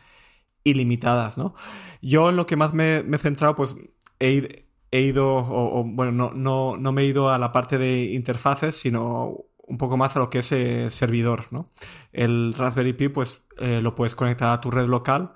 ilimitadas, 0.64 1.38
¿no? 1.38 1.56
Yo 2.02 2.30
en 2.30 2.36
lo 2.36 2.46
que 2.48 2.56
más 2.56 2.74
me, 2.74 2.98
he 2.98 3.18
centrado, 3.18 3.56
pues 3.56 3.76
he, 4.20 4.66
ido, 4.92 5.38
o, 5.38 5.84
bueno, 5.86 6.12
no, 6.12 6.32
no, 6.34 6.78
no, 6.78 6.92
me 6.92 7.04
he 7.04 7.06
ido 7.06 7.30
a 7.32 7.38
la 7.40 7.52
parte 7.52 7.78
de 7.78 8.06
interfaces, 8.14 8.76
sino 8.76 9.47
un 9.68 9.78
poco 9.78 9.98
más 9.98 10.16
a 10.16 10.20
lo 10.20 10.30
que 10.30 10.40
es 10.40 10.52
eh, 10.52 10.90
servidor, 10.90 11.46
¿no? 11.52 11.72
El 12.12 12.56
Raspberry 12.56 12.94
Pi, 12.94 13.10
pues 13.10 13.44
lo 13.60 13.96
puedes 13.96 14.14
conectar 14.14 14.52
a 14.52 14.62
tu 14.62 14.70
red 14.70 14.88
local 14.88 15.34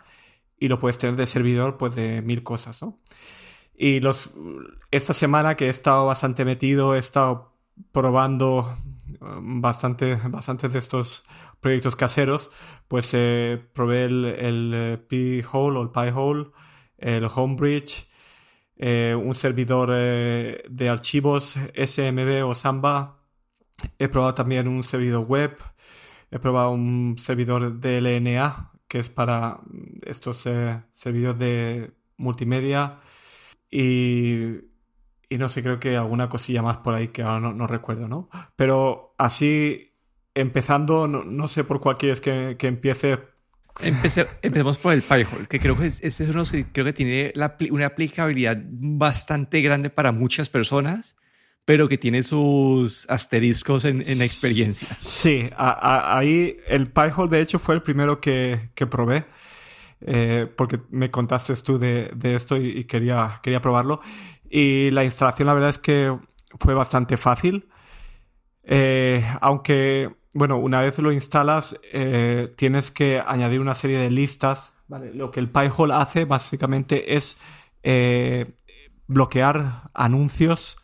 y 0.58 0.68
lo 0.68 0.78
puedes 0.78 1.00
tener 1.00 1.16
de 1.16 1.26
servidor, 1.26 1.78
pues 1.78 1.96
de 1.96 2.22
mil 2.22 2.44
cosas, 2.44 2.82
¿no? 2.82 3.00
Y 3.74 4.00
los, 4.00 4.30
esta 4.92 5.14
semana 5.14 5.56
que 5.56 5.66
he 5.66 5.70
estado 5.70 6.06
bastante 6.06 6.46
metido, 6.46 6.94
he 6.94 7.00
estado 7.00 7.56
probando 7.92 8.78
um, 9.22 9.60
bastante, 9.60 10.16
bastantes 10.30 10.72
de 10.72 10.78
estos 10.78 11.24
proyectos 11.60 11.96
caseros, 11.96 12.52
pues 12.88 13.10
eh, 13.14 13.60
probé 13.74 14.06
el, 14.06 14.26
el 14.26 14.72
eh, 14.76 14.98
P-Hole 14.98 15.80
o 15.80 15.82
el 15.82 15.90
Pi-Hole, 15.90 16.52
el 17.00 17.28
Homebridge, 17.34 18.08
eh, 18.78 19.16
un 19.20 19.34
servidor 19.34 19.90
de 19.90 20.90
archivos 20.90 21.56
SMB 21.74 22.46
o 22.46 22.54
Samba. 22.54 23.21
He 24.00 24.08
probado 24.08 24.34
también 24.34 24.68
un 24.68 24.84
servidor 24.84 25.26
web. 25.26 25.58
He 26.32 26.40
probado 26.40 26.72
un 26.72 27.18
servidor 27.18 27.80
DLNA, 27.80 28.72
que 28.88 29.00
es 29.00 29.10
para 29.10 29.60
estos 30.04 30.48
servidores 30.94 31.40
de 31.40 31.92
multimedia. 32.18 33.00
Y, 33.70 34.60
no 35.30 35.50
sé, 35.50 35.64
creo 35.64 35.80
que 35.80 35.98
alguna 35.98 36.30
cosilla 36.30 36.62
más 36.62 36.78
por 36.78 36.94
ahí 36.94 37.10
que 37.10 37.24
ahora 37.24 37.54
no, 37.54 37.68
recuerdo, 37.68 38.08
¿no? 38.08 38.30
Pero 38.56 39.16
así, 39.18 39.94
empezando, 40.36 41.08
no, 41.08 41.48
sé 41.48 41.64
por 41.64 41.80
cuál 41.80 41.98
quieres 41.98 42.22
que, 42.22 42.56
que 42.58 42.68
empiece. 42.68 43.20
empecemos 43.80 44.78
por 44.78 44.94
el 44.94 45.02
Pi-hole, 45.02 45.48
que 45.48 45.60
creo 45.60 45.78
que 45.78 45.88
este 45.88 46.08
es 46.08 46.30
uno 46.30 46.44
que 46.44 46.66
creo 46.72 46.86
que 46.86 46.94
tiene 46.94 47.34
una 47.72 47.86
aplicabilidad 47.86 48.58
bastante 48.62 49.62
grande 49.62 49.90
para 49.90 50.12
muchas 50.12 50.50
personas, 50.50 51.16
pero 51.66 51.88
que 51.88 51.98
tiene 51.98 52.24
sus 52.24 53.06
asteriscos 53.10 53.86
en, 53.86 54.02
en 54.06 54.20
la 54.20 54.26
experiencia. 54.26 54.88
Sí, 55.00 55.50
ahí 55.56 56.58
el 56.68 56.92
Pi-hole 56.92 57.30
de 57.30 57.42
hecho 57.42 57.60
fue 57.60 57.76
el 57.76 57.82
primero 57.82 58.20
que, 58.20 58.72
que 58.76 58.88
probé. 58.88 59.26
Eh, 60.04 60.52
porque 60.56 60.80
me 60.90 61.12
contaste 61.12 61.54
tú 61.58 61.78
de, 61.78 62.12
esto 62.24 62.58
y, 62.58 62.86
quería, 62.86 63.40
quería 63.44 63.62
probarlo. 63.62 64.02
Y 64.50 64.92
la 64.92 65.04
instalación, 65.04 65.48
la 65.48 65.54
verdad 65.54 65.70
es 65.70 65.80
que 65.80 66.18
fue 66.60 66.74
bastante 66.74 67.18
fácil. 67.18 67.70
Eh, 68.64 69.24
aunque, 69.40 70.14
bueno, 70.34 70.58
una 70.58 70.82
vez 70.82 70.98
lo 71.00 71.12
instalas, 71.12 71.80
eh, 71.94 72.54
tienes 72.58 72.92
que 72.92 73.22
añadir 73.26 73.62
una 73.62 73.76
serie 73.76 73.98
de 73.98 74.10
listas. 74.10 74.74
Lo 75.14 75.32
que 75.32 75.40
el 75.40 75.50
Pi-hole 75.50 75.94
hace 75.94 76.26
básicamente 76.26 77.16
es 77.16 77.38
bloquear 79.08 79.90
anuncios 79.94 80.78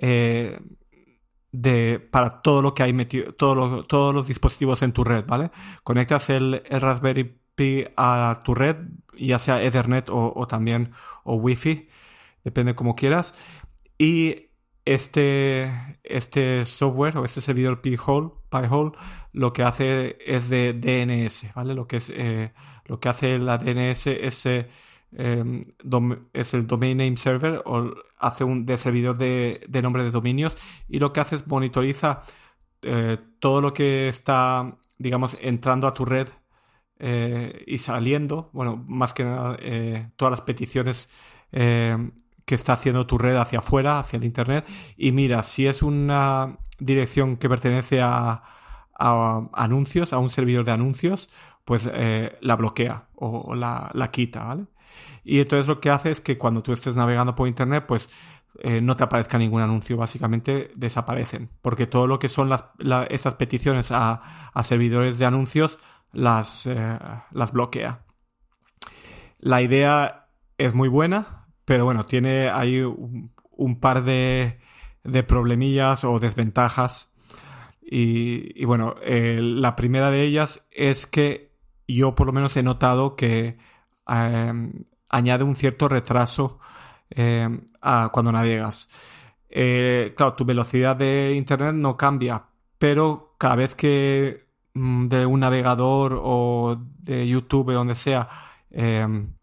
de, 0.00 2.00
para 2.10 2.42
todo 2.42 2.62
lo 2.62 2.74
que 2.74 2.82
hay 2.82 2.92
metido, 2.92 3.34
todos 3.34 4.14
los 4.14 4.26
dispositivos 4.26 4.82
en 4.82 4.92
tu 4.92 5.04
red, 5.04 5.24
¿vale? 5.26 5.50
Conectas 5.82 6.30
el, 6.30 6.62
Raspberry 6.70 7.40
a 7.96 8.42
tu 8.44 8.54
red, 8.54 8.76
ya 9.18 9.38
sea 9.38 9.62
Ethernet 9.62 10.08
o, 10.10 10.46
también 10.48 10.92
o 11.24 11.34
Wi-Fi, 11.34 11.88
depende 12.44 12.74
como 12.74 12.96
quieras. 12.96 13.34
Y 13.98 14.50
este, 14.84 15.70
este 16.02 16.64
software 16.64 17.18
o 17.18 17.24
este 17.24 17.40
servidor 17.40 17.82
Pi-hole, 17.82 18.30
Pi-hole 18.50 18.92
lo 19.32 19.52
que 19.52 19.62
hace 19.62 20.16
es 20.24 20.48
de 20.48 20.72
DNS, 20.72 21.54
¿vale? 21.54 21.74
Lo 21.74 21.86
que, 21.86 21.98
es, 21.98 22.10
eh, 22.10 22.52
lo 22.86 22.98
que 22.98 23.10
hace 23.10 23.38
la 23.38 23.58
DNS 23.58 24.06
es, 24.06 24.46
eh, 24.46 24.68
em, 25.12 25.62
es 26.32 26.54
el 26.54 26.66
Domain 26.66 26.98
Name 26.98 27.16
Server 27.16 27.62
o 27.64 27.94
hace 28.18 28.44
un 28.44 28.66
de 28.66 28.78
servidor 28.78 29.16
de, 29.16 29.64
de, 29.68 29.82
nombre 29.82 30.02
de 30.02 30.10
dominios 30.10 30.56
y 30.88 30.98
lo 30.98 31.12
que 31.12 31.20
hace 31.20 31.36
es 31.36 31.46
monitoriza 31.46 32.22
eh, 32.82 33.18
todo 33.38 33.60
lo 33.60 33.72
que 33.74 34.08
está, 34.08 34.78
digamos, 34.98 35.36
entrando 35.40 35.86
a 35.86 35.94
tu 35.94 36.04
red 36.04 36.28
eh, 37.02 37.64
y 37.66 37.78
saliendo, 37.78 38.50
bueno, 38.52 38.84
más 38.86 39.14
que 39.14 39.24
nada, 39.24 39.56
eh, 39.60 40.08
todas 40.16 40.32
las 40.32 40.42
peticiones 40.42 41.08
eh, 41.50 41.96
que 42.44 42.54
está 42.54 42.74
haciendo 42.74 43.06
tu 43.06 43.16
red 43.16 43.36
hacia 43.36 43.60
afuera, 43.60 43.98
hacia 43.98 44.18
el 44.18 44.24
Internet, 44.24 44.66
y 44.98 45.12
mira, 45.12 45.42
si 45.42 45.66
es 45.66 45.82
una 45.82 46.58
dirección 46.78 47.38
que 47.38 47.48
pertenece 47.48 48.02
a, 48.02 48.42
anuncios, 49.54 50.12
a 50.12 50.18
un 50.18 50.28
servidor 50.28 50.66
de 50.66 50.72
anuncios, 50.72 51.30
pues 51.64 51.88
la 52.40 52.56
bloquea 52.56 53.06
o, 53.14 53.54
la, 53.54 54.10
quita, 54.12 54.44
¿vale? 54.44 54.66
Y 55.24 55.40
entonces 55.40 55.66
lo 55.66 55.80
que 55.80 55.90
hace 55.90 56.10
es 56.10 56.20
que 56.20 56.38
cuando 56.38 56.62
tú 56.62 56.72
estés 56.72 56.96
navegando 56.96 57.34
por 57.34 57.48
Internet, 57.48 57.84
pues 57.86 58.08
no 58.82 58.96
te 58.96 59.04
aparezca 59.04 59.38
ningún 59.38 59.62
anuncio, 59.62 59.96
básicamente 59.96 60.70
desaparecen, 60.74 61.48
porque 61.62 61.86
todo 61.86 62.06
lo 62.06 62.18
que 62.18 62.28
son 62.28 62.50
esas 63.08 63.34
peticiones 63.36 63.90
a, 63.92 64.22
servidores 64.64 65.18
de 65.18 65.24
anuncios 65.24 65.78
las, 66.12 66.66
eh, 66.66 66.98
las 67.30 67.52
bloquea. 67.52 68.04
La 69.38 69.62
idea 69.62 70.28
es 70.58 70.74
muy 70.74 70.88
buena, 70.88 71.46
pero 71.64 71.84
bueno, 71.84 72.04
tiene 72.04 72.50
ahí 72.50 72.82
un, 72.82 73.80
par 73.80 74.04
de, 74.04 74.58
de, 75.04 75.22
problemillas 75.22 76.04
o 76.04 76.18
desventajas. 76.18 77.10
Y, 77.82 78.64
bueno, 78.66 78.96
eh, 79.02 79.38
la 79.40 79.74
primera 79.74 80.10
de 80.10 80.22
ellas 80.22 80.66
es 80.70 81.06
que 81.06 81.56
yo 81.88 82.14
por 82.14 82.26
lo 82.26 82.32
menos 82.32 82.56
he 82.56 82.62
notado 82.62 83.16
que 83.16 83.56
añade 85.10 85.44
un 85.44 85.56
cierto 85.56 85.88
retraso 85.88 86.58
em, 87.10 87.60
a 87.82 88.10
cuando 88.12 88.32
navegas. 88.32 88.88
Eh, 89.48 90.14
claro, 90.16 90.34
tu 90.34 90.44
velocidad 90.44 90.96
de 90.96 91.34
internet 91.36 91.74
no 91.74 91.96
cambia, 91.96 92.44
pero 92.78 93.34
cada 93.38 93.56
vez 93.56 93.74
que 93.74 94.50
Mm, 94.74 95.08
de 95.08 95.26
un 95.26 95.40
navegador 95.40 96.20
o 96.22 96.76
de 96.98 97.26
YouTube 97.28 97.70
o 97.70 97.72
donde 97.72 97.94
sea, 97.94 98.28
em, 98.70 99.34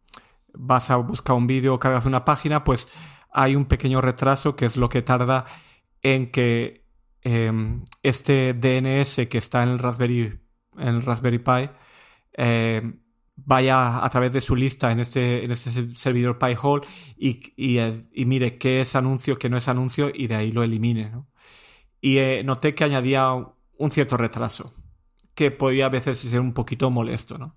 vas 0.54 0.90
a 0.90 0.98
buscar 0.98 1.36
un 1.36 1.48
vídeo, 1.48 1.80
cargas 1.80 2.06
una 2.06 2.24
página, 2.26 2.64
pues 2.64 2.88
hay 3.32 3.56
un 3.56 3.66
pequeño 3.66 4.02
retraso 4.02 4.56
que 4.56 4.66
es 4.66 4.78
lo 4.78 4.90
que 4.90 5.02
tarda 5.02 5.46
en 6.02 6.32
que 6.32 6.86
este 8.04 8.54
DNS 8.54 9.28
que 9.28 9.38
está 9.38 9.64
en 9.64 9.70
el 9.70 9.80
Raspberry, 9.80 10.40
en 10.78 10.88
el 10.88 11.02
Raspberry 11.02 11.40
Pi 11.40 11.70
vaya 13.38 14.04
a 14.04 14.10
través 14.10 14.32
de 14.34 14.42
su 14.42 14.56
lista 14.56 14.92
en 14.92 15.00
este, 15.00 15.46
en 15.46 15.52
este 15.52 15.96
servidor 15.96 16.38
Pi-hole 16.38 16.86
y, 17.18 17.54
y, 17.56 18.26
mire 18.26 18.58
qué 18.58 18.82
es 18.82 18.96
anuncio, 18.96 19.40
qué 19.40 19.50
no 19.50 19.58
es 19.58 19.68
anuncio 19.68 20.12
y 20.14 20.28
de 20.28 20.36
ahí 20.36 20.52
lo 20.52 20.64
elimine. 20.64 21.12
Y 22.02 22.18
eh, 22.18 22.44
noté 22.44 22.76
que 22.76 22.84
añadía 22.84 23.32
un 23.78 23.92
cierto 23.92 24.18
retraso 24.18 24.74
que 25.34 25.52
podía 25.52 25.86
a 25.86 25.90
veces 25.90 26.20
ser 26.20 26.42
un 26.42 26.54
poquito 26.54 26.90
molesto, 26.90 27.38
¿no? 27.38 27.56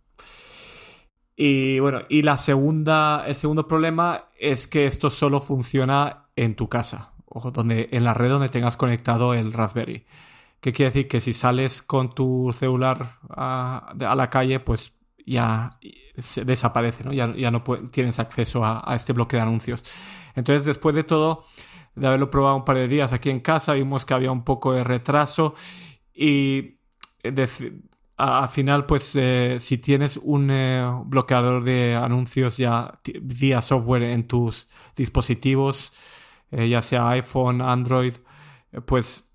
Y 1.34 1.80
bueno, 1.80 2.02
y 2.10 2.20
la 2.20 2.36
segunda, 2.36 3.24
el 3.26 3.34
segundo 3.34 3.66
problema 3.66 4.26
es 4.38 4.66
que 4.66 4.86
esto 4.86 5.08
solo 5.08 5.40
funciona 5.40 6.26
en 6.36 6.54
tu 6.54 6.68
casa, 6.68 7.14
o 7.24 7.50
donde, 7.50 7.88
en 7.92 8.04
la 8.04 8.12
red 8.12 8.28
donde 8.28 8.50
tengas 8.50 8.76
conectado 8.76 9.32
el 9.32 9.54
Raspberry. 9.54 10.04
¿Qué 10.60 10.74
quiere 10.74 10.90
decir? 10.90 11.08
Que 11.08 11.22
si 11.22 11.32
sales 11.32 11.80
con 11.80 12.14
tu 12.14 12.52
celular 12.52 13.18
a, 13.30 13.94
la 13.98 14.28
calle, 14.28 14.60
pues 14.60 14.99
ya 15.26 15.78
se 16.16 16.44
desaparece, 16.44 17.04
¿no? 17.04 17.12
Ya, 17.12 17.34
ya 17.34 17.50
no 17.50 17.62
tienes 17.90 18.18
acceso 18.18 18.64
a, 18.64 18.94
este 18.94 19.12
bloque 19.12 19.36
de 19.36 19.42
anuncios. 19.42 19.84
Entonces, 20.34 20.64
después 20.64 20.94
de 20.94 21.04
todo, 21.04 21.44
de 21.94 22.06
haberlo 22.06 22.30
probado 22.30 22.56
un 22.56 22.64
par 22.64 22.76
de 22.76 22.88
días 22.88 23.12
aquí 23.12 23.30
en 23.30 23.40
casa, 23.40 23.74
vimos 23.74 24.04
que 24.04 24.14
había 24.14 24.32
un 24.32 24.44
poco 24.44 24.72
de 24.72 24.84
retraso 24.84 25.54
y 26.14 26.78
al 28.20 28.48
final, 28.48 28.84
pues 28.84 29.16
eh, 29.16 29.56
si 29.60 29.78
tienes 29.78 30.18
un 30.22 30.50
eh, 30.50 30.84
bloqueador 31.06 31.64
de 31.64 31.96
anuncios 31.96 32.58
ya 32.58 33.00
vía 33.22 33.62
software 33.62 34.02
en 34.02 34.26
tus 34.26 34.68
dispositivos, 34.94 35.92
eh, 36.50 36.68
ya 36.68 36.82
sea 36.82 37.08
iPhone, 37.10 37.62
Android, 37.62 38.14
pues 38.84 39.26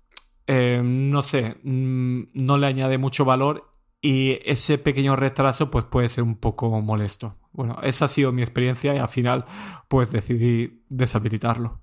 no 0.48 1.22
sé, 1.22 1.56
mm, 1.64 2.22
no 2.34 2.58
le 2.58 2.66
añade 2.68 2.98
mucho 2.98 3.24
valor 3.24 3.75
y 4.00 4.38
ese 4.44 4.78
pequeño 4.78 5.16
retraso 5.16 5.70
pues 5.70 5.84
puede 5.84 6.08
ser 6.08 6.24
un 6.24 6.36
poco 6.36 6.80
molesto. 6.80 7.36
Bueno, 7.52 7.78
esa 7.82 8.04
ha 8.04 8.08
sido 8.08 8.32
mi 8.32 8.42
experiencia 8.42 8.94
y 8.94 8.98
al 8.98 9.08
final 9.08 9.44
pues 9.88 10.10
decidí 10.10 10.82
deshabilitarlo. 10.88 11.82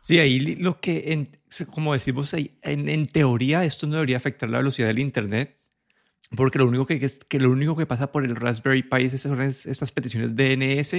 Sí, 0.00 0.18
ahí 0.18 0.56
lo 0.56 0.80
que, 0.80 1.30
como 1.72 1.94
decimos, 1.94 2.34
en, 2.34 2.88
en 2.88 3.06
teoría 3.06 3.64
esto 3.64 3.86
no 3.86 3.94
debería 3.94 4.18
afectar 4.18 4.50
la 4.50 4.58
velocidad 4.58 4.88
del 4.88 4.98
Internet, 4.98 5.58
porque 6.36 6.58
lo 6.58 6.66
único 6.66 6.86
que, 6.86 7.00
que, 7.00 7.40
lo 7.40 7.50
único 7.50 7.76
que 7.76 7.86
pasa 7.86 8.12
por 8.12 8.24
el 8.24 8.36
Raspberry 8.36 8.82
Pi 8.82 9.04
es 9.04 9.14
esas, 9.14 9.66
estas 9.66 9.92
peticiones 9.92 10.36
DNS. 10.36 10.94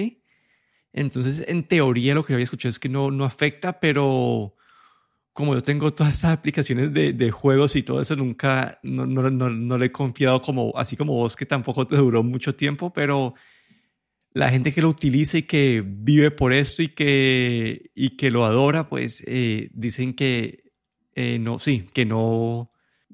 Entonces, 0.94 1.44
en 1.48 1.64
teoría, 1.64 2.16
lo 2.16 2.26
que 2.26 2.34
había 2.34 2.46
escuchado 2.46 2.70
es 2.70 2.80
que 2.80 2.90
no, 2.90 3.12
no 3.12 3.26
afecta, 3.26 3.80
pero 3.80 4.55
como 5.36 5.54
yo 5.54 5.62
tengo 5.62 5.94
todas 5.94 6.14
estas 6.14 6.32
aplicaciones 6.32 6.94
de, 6.94 7.12
de 7.12 7.30
juegos 7.30 7.76
y 7.76 7.84
todo 7.84 8.02
eso, 8.02 8.16
nunca, 8.16 8.80
no, 8.84 9.06
no, 9.06 9.30
no, 9.30 9.50
no, 9.50 9.78
le 9.78 9.88
he 9.88 9.92
confiado 9.92 10.42
como, 10.42 10.72
así 10.78 10.96
como 10.96 11.12
vos, 11.12 11.36
que 11.36 11.46
tampoco 11.46 11.86
te 11.86 11.98
duró 11.98 12.24
mucho 12.24 12.56
tiempo, 12.56 12.94
pero 12.94 13.34
la 14.32 14.50
gente 14.50 14.74
que 14.74 14.82
lo 14.82 14.88
utiliza 14.88 15.40
y 15.40 15.42
que 15.44 15.84
vive 15.86 16.32
por 16.32 16.54
esto 16.54 16.84
y 16.84 16.88
que, 16.88 17.92
y 17.94 18.16
que 18.16 18.32
lo 18.32 18.46
adora, 18.46 18.88
pues 18.88 19.26
eh, 19.28 19.72
dicen 19.74 20.14
que 20.14 20.72
eh, 21.16 21.38
no, 21.38 21.60
sí, 21.60 21.86
que 21.94 22.06
no, 22.06 22.70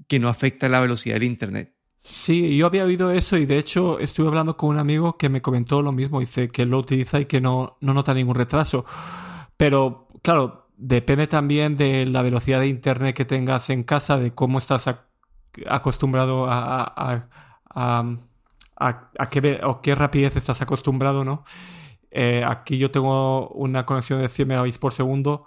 que 0.08 0.20
no 0.20 0.30
afecta 0.30 0.70
la 0.70 0.80
velocidad 0.80 1.16
del 1.16 1.24
Internet. 1.24 1.74
Sí, 1.98 2.56
yo 2.56 2.68
había 2.68 2.86
oído 2.86 3.10
eso 3.10 3.36
y 3.36 3.48
de 3.48 3.58
hecho 3.58 3.98
estuve 3.98 4.28
hablando 4.28 4.56
con 4.58 4.70
un 4.70 4.78
amigo 4.78 5.18
que 5.18 5.30
me 5.30 5.42
comentó 5.42 5.82
lo 5.82 5.92
mismo, 5.92 6.20
dice 6.20 6.50
que 6.50 6.68
lo 6.68 6.78
utiliza 6.78 7.20
y 7.20 7.26
que 7.26 7.42
no, 7.42 7.78
no 7.82 7.96
nota 7.96 8.14
ningún 8.14 8.36
retraso. 8.36 8.86
Pero 9.58 10.08
claro, 10.22 10.61
depende 10.82 11.28
también 11.28 11.76
de 11.76 12.06
la 12.08 12.24
velocidad 12.24 12.60
de 12.60 12.68
internet 12.68 13.16
que 13.16 13.26
tengas 13.26 13.70
en 13.70 13.84
casa, 13.84 14.18
de 14.18 14.34
cómo 14.34 14.58
estás 14.58 14.88
acostumbrado 15.68 16.48
a, 16.50 17.28
a, 17.76 18.06
a, 18.76 19.30
qué, 19.30 19.62
o 19.64 19.82
qué 19.82 19.96
rapidez 19.96 20.36
estás 20.36 20.62
acostumbrado, 20.62 21.24
¿no? 21.24 21.44
Eh, 22.10 22.44
aquí 22.46 22.78
yo 22.78 22.92
tengo 22.92 23.50
una 23.50 23.86
conexión 23.86 24.22
de 24.22 24.30
100 24.30 24.48
megabits 24.48 24.78
por 24.80 24.94
segundo 24.94 25.46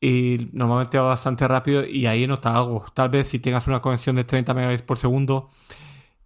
y 0.00 0.50
normalmente 0.52 0.98
va 0.98 1.08
bastante 1.08 1.48
rápido 1.48 1.84
y 1.86 2.06
ahí 2.06 2.26
nota 2.26 2.54
algo. 2.54 2.84
Tal 2.94 3.08
vez 3.10 3.28
si 3.28 3.38
tengas 3.40 3.66
una 3.66 3.80
conexión 3.80 4.16
de 4.16 4.24
30 4.24 4.54
megabits 4.54 4.82
por 4.82 4.98
segundo, 4.98 5.50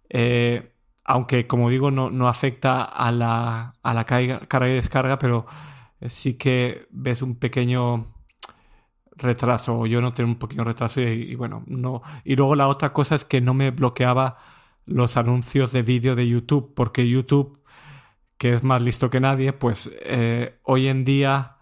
eh, 0.09 0.73
aunque 1.05 1.47
como 1.47 1.69
digo 1.69 1.91
no, 1.91 2.09
no 2.09 2.27
afecta 2.27 2.83
a 2.83 3.11
la, 3.11 3.75
a 3.81 3.93
la 3.93 4.05
carga, 4.05 4.69
y 4.69 4.73
descarga, 4.75 5.19
pero 5.19 5.45
sí 6.09 6.35
que 6.37 6.87
ves 6.91 7.21
un 7.21 7.35
pequeño 7.37 8.14
retraso. 9.17 9.85
Yo 9.85 10.01
no 10.01 10.13
tengo 10.13 10.29
un 10.29 10.39
pequeño 10.39 10.63
retraso 10.63 11.01
y, 11.01 11.35
bueno, 11.35 11.63
no. 11.67 12.01
Y 12.23 12.35
luego 12.35 12.55
la 12.55 12.67
otra 12.67 12.93
cosa 12.93 13.15
es 13.15 13.25
que 13.25 13.41
no 13.41 13.53
me 13.53 13.71
bloqueaba 13.71 14.37
los 14.85 15.17
anuncios 15.17 15.71
de 15.71 15.81
vídeo 15.81 16.15
de 16.15 16.27
YouTube, 16.27 16.73
porque 16.75 17.09
YouTube, 17.09 17.59
que 18.37 18.53
es 18.53 18.63
más 18.63 18.81
listo 18.81 19.09
que 19.09 19.19
nadie, 19.19 19.53
pues 19.53 19.89
eh, 20.03 20.59
hoy 20.63 20.87
en 20.87 21.05
día 21.05 21.57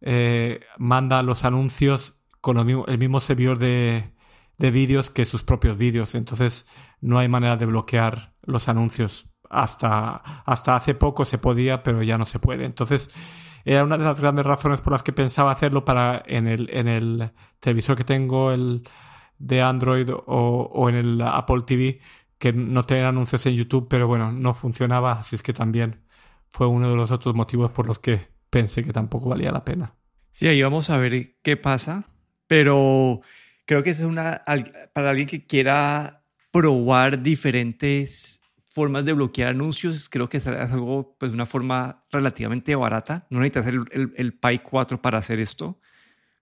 eh, 0.00 0.60
manda 0.78 1.22
los 1.22 1.44
anuncios 1.44 2.18
con 2.40 2.58
el 2.58 2.98
mismo 2.98 3.20
servidor 3.20 3.58
de, 3.58 4.12
vídeos 4.58 5.10
que 5.10 5.24
sus 5.24 5.42
propios 5.42 5.78
vídeos. 5.78 6.14
Entonces 6.14 6.66
no 7.00 7.18
hay 7.18 7.28
manera 7.28 7.56
de 7.56 7.66
bloquear 7.66 8.34
los 8.42 8.68
anuncios. 8.68 9.30
Hasta, 9.50 10.16
hasta 10.44 10.74
hace 10.74 10.94
poco 10.94 11.24
se 11.24 11.38
podía, 11.38 11.82
pero 11.82 12.02
ya 12.02 12.18
no 12.18 12.26
se 12.26 12.38
puede. 12.38 12.64
Entonces 12.64 13.14
era 13.64 13.84
una 13.84 13.98
de 13.98 14.04
las 14.04 14.20
grandes 14.20 14.44
razones 14.44 14.80
por 14.80 14.92
las 14.92 15.02
que 15.02 15.12
pensaba 15.12 15.52
hacerlo 15.52 15.84
para 15.84 16.22
en 16.26 16.46
el, 16.46 16.68
en 16.70 16.88
el 16.88 17.30
televisor 17.60 17.96
que 17.96 18.04
tengo 18.04 18.52
el 18.52 18.88
de 19.38 19.62
Android 19.62 20.10
o, 20.10 20.70
o 20.72 20.88
en 20.88 20.94
el 20.94 21.22
Apple 21.22 21.62
TV 21.66 22.00
que 22.38 22.52
no 22.52 22.84
tener 22.84 23.06
anuncios 23.06 23.46
en 23.46 23.54
YouTube, 23.54 23.86
pero 23.88 24.06
bueno, 24.06 24.32
no 24.32 24.54
funcionaba, 24.54 25.12
así 25.12 25.34
es 25.36 25.42
que 25.42 25.52
también 25.52 26.02
fue 26.52 26.66
uno 26.66 26.90
de 26.90 26.96
los 26.96 27.10
otros 27.10 27.34
motivos 27.34 27.70
por 27.70 27.86
los 27.86 27.98
que 27.98 28.20
pensé 28.50 28.84
que 28.84 28.92
tampoco 28.92 29.30
valía 29.30 29.50
la 29.50 29.64
pena. 29.64 29.94
Sí, 30.30 30.46
ahí 30.46 30.62
vamos 30.62 30.90
a 30.90 30.98
ver 30.98 31.36
qué 31.42 31.56
pasa, 31.56 32.08
pero 32.46 33.20
creo 33.64 33.82
que 33.82 33.90
es 33.90 34.00
una 34.00 34.42
para 34.92 35.10
alguien 35.10 35.28
que 35.28 35.46
quiera 35.46 36.24
probar 36.50 37.22
diferentes 37.22 38.40
formas 38.74 39.04
de 39.04 39.12
bloquear 39.12 39.50
anuncios, 39.50 40.08
creo 40.08 40.28
que 40.28 40.38
es 40.38 40.46
algo, 40.48 41.16
pues 41.18 41.32
una 41.32 41.46
forma 41.46 42.04
relativamente 42.10 42.74
barata. 42.74 43.24
No 43.30 43.38
necesitas 43.38 43.66
el, 43.68 43.84
el, 43.92 44.12
el 44.16 44.32
Pi 44.32 44.58
4 44.58 45.00
para 45.00 45.18
hacer 45.18 45.38
esto. 45.38 45.78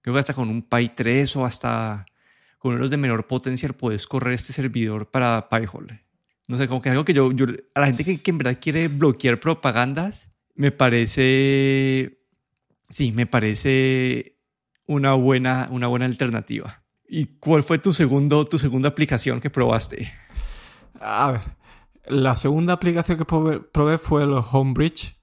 Creo 0.01 0.15
que 0.15 0.21
hasta 0.21 0.33
con 0.33 0.49
un 0.49 0.63
Pi 0.63 0.89
3 0.89 1.37
o 1.37 1.45
hasta 1.45 2.07
con 2.59 2.75
unos 2.75 2.91
de 2.91 2.97
menor 2.97 3.27
potencia 3.27 3.69
puedes 3.69 4.07
correr 4.07 4.33
este 4.33 4.55
servidor 4.55 5.11
para 5.11 5.51
Pi-hole. 5.51 6.05
No 6.49 6.57
sé, 6.57 6.69
como 6.69 6.81
que 6.81 6.89
algo 6.89 7.05
que 7.05 7.13
yo, 7.13 7.33
yo 7.33 7.47
a 7.75 7.81
la 7.81 7.87
gente 7.87 8.03
que, 8.03 8.23
que 8.23 8.31
en 8.31 8.39
verdad 8.39 8.59
quiere 8.61 8.89
bloquear 8.89 9.39
propagandas, 9.39 10.31
me 10.55 10.71
parece, 10.71 12.19
sí, 12.89 13.13
me 13.13 13.27
parece 13.27 14.39
una 14.87 15.13
buena, 15.13 15.69
una 15.71 15.87
buena 15.87 16.07
alternativa. 16.07 16.83
¿Y 17.07 17.27
cuál 17.41 17.63
fue 17.63 17.79
tu, 17.79 17.93
segundo, 17.93 18.47
tu 18.47 18.59
segunda 18.59 18.89
aplicación 18.89 19.39
que 19.41 19.51
probaste? 19.51 20.11
A 20.99 21.33
ver, 21.33 21.41
la 22.13 22.37
segunda 22.37 22.75
aplicación 22.75 23.19
que 23.19 23.25
probé 23.25 23.99
fue 23.99 24.25
el 24.25 24.33
Homebridge. 24.33 25.17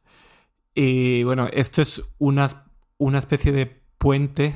Y 0.74 1.24
bueno, 1.24 1.48
esto 1.52 1.82
es 1.82 2.02
una, 2.18 2.66
una 2.98 3.20
especie 3.20 3.52
de 3.52 3.82
puente, 3.98 4.56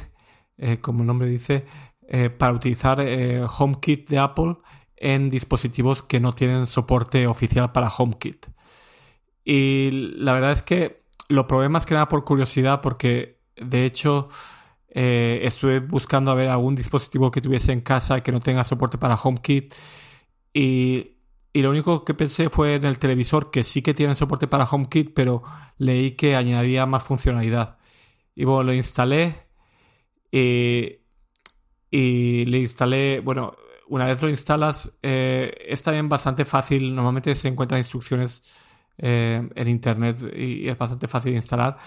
eh, 0.57 0.77
como 0.77 1.01
el 1.01 1.07
nombre 1.07 1.27
dice, 1.27 1.65
eh, 2.07 2.29
para 2.29 2.53
utilizar 2.53 2.99
eh, 3.01 3.45
HomeKit 3.45 4.09
de 4.09 4.19
Apple 4.19 4.57
en 4.97 5.29
dispositivos 5.29 6.03
que 6.03 6.19
no 6.19 6.33
tienen 6.33 6.67
soporte 6.67 7.27
oficial 7.27 7.71
para 7.71 7.89
HomeKit. 7.89 8.47
Y 9.43 9.91
la 9.91 10.33
verdad 10.33 10.53
es 10.53 10.63
que 10.63 11.03
lo 11.29 11.47
probé 11.47 11.69
más 11.69 11.85
que 11.85 11.93
nada 11.93 12.07
por 12.07 12.23
curiosidad 12.23 12.81
porque 12.81 13.39
de 13.55 13.85
hecho 13.85 14.29
estuve 14.95 15.79
buscando 15.79 16.29
a 16.29 16.35
ver 16.35 16.49
algún 16.49 16.75
dispositivo 16.75 17.31
que 17.31 17.41
tuviese 17.41 17.71
en 17.71 17.81
casa 17.81 18.21
que 18.21 18.31
no 18.31 18.39
tenga 18.39 18.63
soporte 18.63 18.99
para 18.99 19.15
HomeKit 19.15 19.73
y, 20.53 21.12
y 21.53 21.61
lo 21.61 21.69
único 21.69 22.03
que 22.03 22.15
pensé 22.15 22.49
fue 22.49 22.75
en 22.75 22.85
el 22.85 22.99
televisor 22.99 23.51
que 23.51 23.63
sí 23.63 23.81
que 23.81 23.93
tiene 23.93 24.15
soporte 24.15 24.47
para 24.47 24.65
HomeKit 24.65 25.13
pero 25.13 25.43
leí 25.77 26.11
que 26.11 26.35
añadía 26.35 26.85
más 26.87 27.03
funcionalidad. 27.03 27.77
Y 28.35 28.45
bueno, 28.45 28.63
lo 28.63 28.73
instalé 28.73 29.47
y, 30.31 30.97
y 31.91 32.45
le 32.45 32.57
instalé, 32.57 33.19
bueno, 33.19 33.55
una 33.87 34.05
vez 34.05 34.19
lo 34.21 34.29
instalas 34.29 34.91
eh, 35.03 35.55
es 35.67 35.83
también 35.83 36.09
bastante 36.09 36.45
fácil, 36.45 36.95
normalmente 36.95 37.35
se 37.35 37.47
encuentran 37.47 37.79
instrucciones 37.79 38.41
eh, 38.97 39.47
en 39.53 39.67
internet 39.67 40.17
y, 40.35 40.67
es 40.67 40.77
bastante 40.77 41.07
fácil 41.07 41.33
de 41.33 41.37
instalar. 41.37 41.77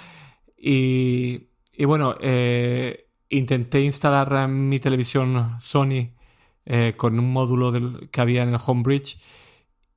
Y, 0.57 1.49
bueno, 1.85 2.17
eh, 2.21 3.09
intenté 3.29 3.81
instalar 3.83 4.47
mi 4.49 4.79
televisión 4.79 5.57
Sony 5.59 6.13
con 6.97 7.19
un 7.19 7.33
módulo 7.33 7.73
que 8.11 8.21
había 8.21 8.43
en 8.43 8.49
el 8.51 8.61
Homebridge 8.65 9.19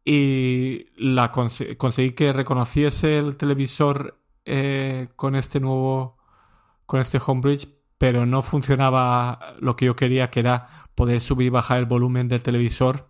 y 0.06 0.88
la 0.96 1.32
conseguí 1.32 2.12
que 2.12 2.34
reconociese 2.34 3.18
el 3.18 3.38
televisor 3.38 4.20
con 5.16 5.36
este 5.36 5.60
nuevo 5.60 6.18
con 6.86 7.00
este 7.00 7.20
Homebridge 7.24 7.68
pero 8.00 8.26
no 8.26 8.42
funcionaba 8.42 9.56
lo 9.60 9.76
que 9.76 9.86
yo 9.86 9.96
quería 9.96 10.32
que 10.32 10.40
era 10.40 10.70
poder 10.96 11.22
subir 11.22 11.48
y 11.48 11.50
bajar 11.50 11.78
el 11.80 11.86
volumen 11.86 12.30
del 12.30 12.42
televisor 12.42 13.10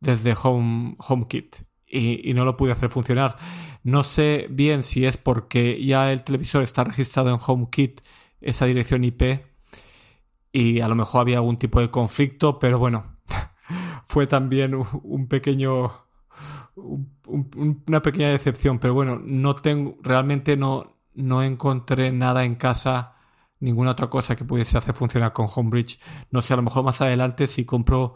desde 0.00 0.34
Home 0.40 0.96
HomeKit 0.98 1.56
y, 1.90 2.32
no 2.34 2.44
lo 2.44 2.56
pude 2.56 2.72
hacer 2.72 2.90
funcionar. 2.90 3.38
No 3.82 4.04
sé 4.04 4.46
bien 4.50 4.84
si 4.84 5.06
es 5.06 5.16
porque 5.16 5.82
ya 5.82 6.12
el 6.12 6.22
televisor 6.22 6.62
está 6.62 6.84
registrado 6.84 7.30
en 7.30 7.40
HomeKit 7.44 8.02
esa 8.40 8.66
dirección 8.66 9.02
IP 9.02 9.40
y 10.52 10.80
a 10.80 10.88
lo 10.88 10.94
mejor 10.94 11.22
había 11.22 11.38
algún 11.38 11.56
tipo 11.56 11.80
de 11.80 11.90
conflicto, 11.90 12.58
pero 12.58 12.78
bueno, 12.78 13.16
fue 14.04 14.26
también 14.26 14.74
un 14.74 15.28
pequeño 15.28 16.07
una 17.26 18.02
pequeña 18.02 18.30
decepción, 18.30 18.78
pero 18.78 18.94
bueno, 18.94 19.20
no 19.22 19.54
tengo 19.54 19.96
realmente 20.02 20.56
no 20.56 20.98
no 21.14 21.42
encontré 21.42 22.12
nada 22.12 22.44
en 22.44 22.54
casa 22.54 23.16
ninguna 23.60 23.90
otra 23.90 24.08
cosa 24.08 24.36
que 24.36 24.44
pudiese 24.44 24.78
hacer 24.78 24.94
funcionar 24.94 25.32
con 25.32 25.48
Homebridge. 25.52 25.98
No 26.30 26.42
sé, 26.42 26.52
a 26.54 26.56
lo 26.56 26.62
mejor 26.62 26.84
más 26.84 27.00
adelante 27.00 27.46
si 27.46 27.64
compro 27.64 28.14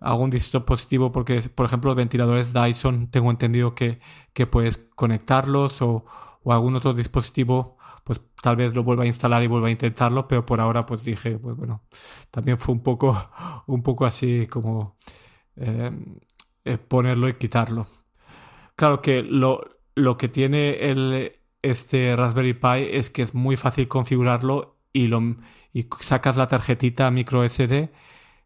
algún 0.00 0.30
dispositivo 0.30 1.12
porque, 1.12 1.42
por 1.42 1.66
ejemplo, 1.66 1.90
los 1.90 1.96
ventiladores 1.96 2.52
Dyson 2.52 3.08
tengo 3.10 3.30
entendido 3.30 3.74
que, 3.74 4.00
que 4.32 4.46
puedes 4.46 4.78
conectarlos 4.94 5.80
o, 5.82 6.04
o, 6.42 6.52
algún 6.52 6.74
otro 6.76 6.92
dispositivo, 6.92 7.78
pues 8.04 8.20
tal 8.42 8.56
vez 8.56 8.74
lo 8.74 8.84
vuelva 8.84 9.04
a 9.04 9.06
instalar 9.06 9.42
y 9.42 9.46
vuelva 9.46 9.68
a 9.68 9.70
intentarlo, 9.70 10.28
pero 10.28 10.44
por 10.44 10.60
ahora 10.60 10.84
pues 10.84 11.04
dije, 11.04 11.38
pues 11.38 11.56
bueno, 11.56 11.84
también 12.30 12.58
fue 12.58 12.74
un 12.74 12.82
poco, 12.82 13.30
un 13.66 13.82
poco 13.82 14.04
así 14.06 14.46
como... 14.48 14.96
Eh, 15.56 15.92
ponerlo 16.88 17.28
y 17.28 17.34
quitarlo. 17.34 17.86
Claro 18.76 19.02
que 19.02 19.22
lo, 19.22 19.78
lo 19.94 20.16
que 20.16 20.28
tiene 20.28 20.90
el, 20.90 21.32
este 21.62 22.14
Raspberry 22.16 22.54
Pi 22.54 22.88
es 22.90 23.10
que 23.10 23.22
es 23.22 23.34
muy 23.34 23.56
fácil 23.56 23.88
configurarlo 23.88 24.76
y, 24.92 25.06
lo, 25.06 25.20
y 25.72 25.88
sacas 26.00 26.36
la 26.36 26.48
tarjetita 26.48 27.10
micro 27.10 27.48
SD, 27.48 27.90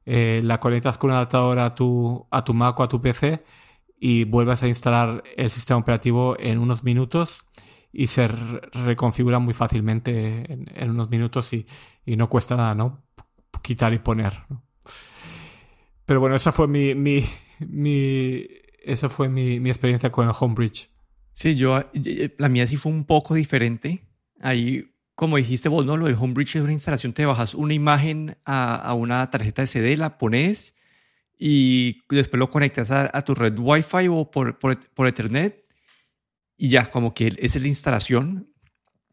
eh, 0.07 0.41
la 0.45 0.61
conectas 0.61 0.99
con 0.99 1.11
un 1.11 1.17
adaptador 1.17 1.59
a 1.59 1.75
tu, 1.75 2.27
a 2.31 2.45
tu 2.45 2.55
Mac 2.55 2.79
o 2.79 2.83
a 2.83 2.89
tu 2.89 3.01
PC 3.01 3.45
y 3.99 4.25
vuelves 4.25 4.63
a 4.63 4.69
instalar 4.69 5.23
el 5.37 5.51
sistema 5.51 5.81
operativo 5.81 6.37
en 6.39 6.59
unos 6.59 6.85
minutos 6.85 7.45
y 7.93 8.07
se 8.07 8.29
reconfigura 8.29 9.39
muy 9.39 9.55
fácilmente 9.55 10.53
en, 10.53 10.91
unos 10.91 11.11
minutos 11.11 11.53
y, 11.53 11.67
y, 12.07 12.17
no 12.17 12.29
cuesta 12.29 12.57
nada, 12.57 12.75
¿no? 12.75 13.03
Quitar 13.63 13.93
y 13.95 13.99
poner. 13.99 14.45
Pero 16.07 16.21
bueno, 16.21 16.37
esa 16.37 16.53
fue 16.53 16.69
mi, 16.69 16.95
mi, 16.95 17.25
mi 17.61 18.47
esa 18.85 19.09
fue 19.09 19.29
mi, 19.29 19.61
mi 19.61 19.71
experiencia 19.71 20.11
con 20.11 20.27
el 20.27 20.35
Homebridge. 20.38 20.88
Sí, 21.33 21.55
yo, 21.55 21.90
la 22.38 22.49
mía 22.49 22.66
sí 22.66 22.77
fue 22.77 22.90
un 22.90 23.05
poco 23.05 23.35
diferente. 23.35 24.03
Ahí, 24.40 24.92
como 25.14 25.37
dijiste 25.37 25.68
vos, 25.68 25.85
¿no? 25.87 25.97
Lo 25.97 26.07
del 26.07 26.16
Homebridge 26.16 26.57
es 26.57 26.62
una 26.62 26.73
instalación, 26.73 27.12
te 27.12 27.27
bajas 27.27 27.55
una 27.55 27.75
imagen 27.75 28.37
a, 28.44 28.75
a 28.77 28.94
una 28.94 29.31
tarjeta 29.31 29.62
de 29.62 29.66
CD, 29.66 29.97
la 29.97 30.18
pones 30.18 30.75
y 31.38 32.03
después 32.09 32.38
lo 32.38 32.51
conectas 32.51 32.90
a, 32.90 33.25
tu 33.25 33.35
red 33.35 33.57
Wi-Fi 33.57 34.09
o 34.09 34.31
por, 34.31 34.59
por, 34.59 34.79
por, 34.90 35.07
Ethernet 35.07 35.64
y 36.57 36.68
ya, 36.68 36.90
como 36.90 37.14
que 37.14 37.29
esa 37.38 37.59
es 37.59 37.62
la 37.62 37.68
instalación. 37.68 38.53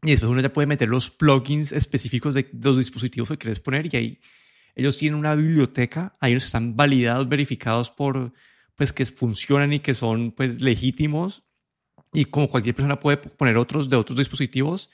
Y 0.02 0.12
después 0.12 0.32
uno 0.32 0.42
ya 0.42 0.52
puede 0.52 0.68
meter 0.68 0.88
los 0.88 1.12
plugins 1.12 1.72
específicos 1.72 2.34
de, 2.34 2.50
los 2.60 2.78
dispositivos 2.78 3.30
que 3.30 3.38
quieres 3.38 3.60
poner 3.60 3.94
y 3.94 3.98
ahí 3.98 4.20
ellos 4.76 4.98
tienen 4.98 5.18
una 5.20 5.36
biblioteca, 5.36 6.16
ahí 6.20 6.34
nos 6.34 6.46
están 6.46 6.76
validados, 6.76 7.28
verificados 7.30 7.90
por, 7.90 8.34
pues 8.76 8.94
que 8.94 9.06
funcionan 9.06 9.74
y 9.74 9.80
que 9.80 9.96
son 9.96 10.32
pues 10.32 10.62
legítimos 10.62 11.44
y 12.14 12.26
como 12.26 12.50
cualquier 12.50 12.76
persona 12.76 13.00
puede 13.00 13.18
poner 13.18 13.58
otros 13.58 13.90
de 13.90 13.96
otros 13.96 14.18
dispositivos, 14.18 14.90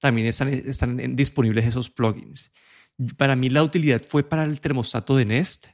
también 0.00 0.26
están, 0.26 0.48
están 0.48 1.16
disponibles 1.16 1.64
esos 1.64 1.90
plugins. 1.90 2.52
Para 3.16 3.36
mí 3.36 3.50
la 3.50 3.62
utilidad 3.62 4.02
fue 4.06 4.22
para 4.22 4.44
el 4.44 4.60
termostato 4.60 5.16
de 5.16 5.26
Nest, 5.26 5.68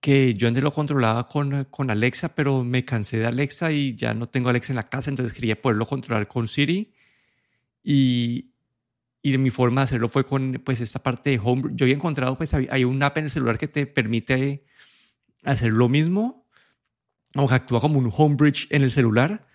que 0.00 0.34
yo 0.34 0.48
antes 0.48 0.62
lo 0.62 0.72
controlaba 0.72 1.28
con, 1.28 1.64
con 1.64 1.90
Alexa, 1.90 2.34
pero 2.34 2.62
me 2.64 2.84
cansé 2.84 3.18
de 3.18 3.26
Alexa 3.26 3.72
y 3.72 3.96
ya 3.96 4.14
no 4.14 4.28
tengo 4.28 4.48
Alexa 4.48 4.72
en 4.72 4.76
la 4.76 4.88
casa, 4.88 5.10
entonces 5.10 5.34
quería 5.34 5.60
poderlo 5.60 5.86
controlar 5.86 6.28
con 6.28 6.46
Siri. 6.46 6.94
Y, 7.82 8.52
y 9.22 9.36
mi 9.38 9.50
forma 9.50 9.82
de 9.82 9.84
hacerlo 9.86 10.08
fue 10.08 10.24
con 10.24 10.62
pues 10.64 10.80
esta 10.80 11.02
parte 11.02 11.30
de 11.30 11.40
Home. 11.42 11.70
Yo 11.72 11.84
había 11.84 11.96
encontrado, 11.96 12.36
pues 12.36 12.54
hay 12.54 12.84
una 12.84 13.06
app 13.06 13.18
en 13.18 13.24
el 13.24 13.30
celular 13.30 13.58
que 13.58 13.68
te 13.68 13.86
permite 13.86 14.64
hacer 15.44 15.72
lo 15.72 15.88
mismo, 15.88 16.48
o 17.34 17.48
que 17.48 17.54
actúa 17.54 17.80
como 17.80 17.98
un 17.98 18.12
Homebridge 18.14 18.68
en 18.70 18.82
el 18.82 18.90
celular, 18.90 19.46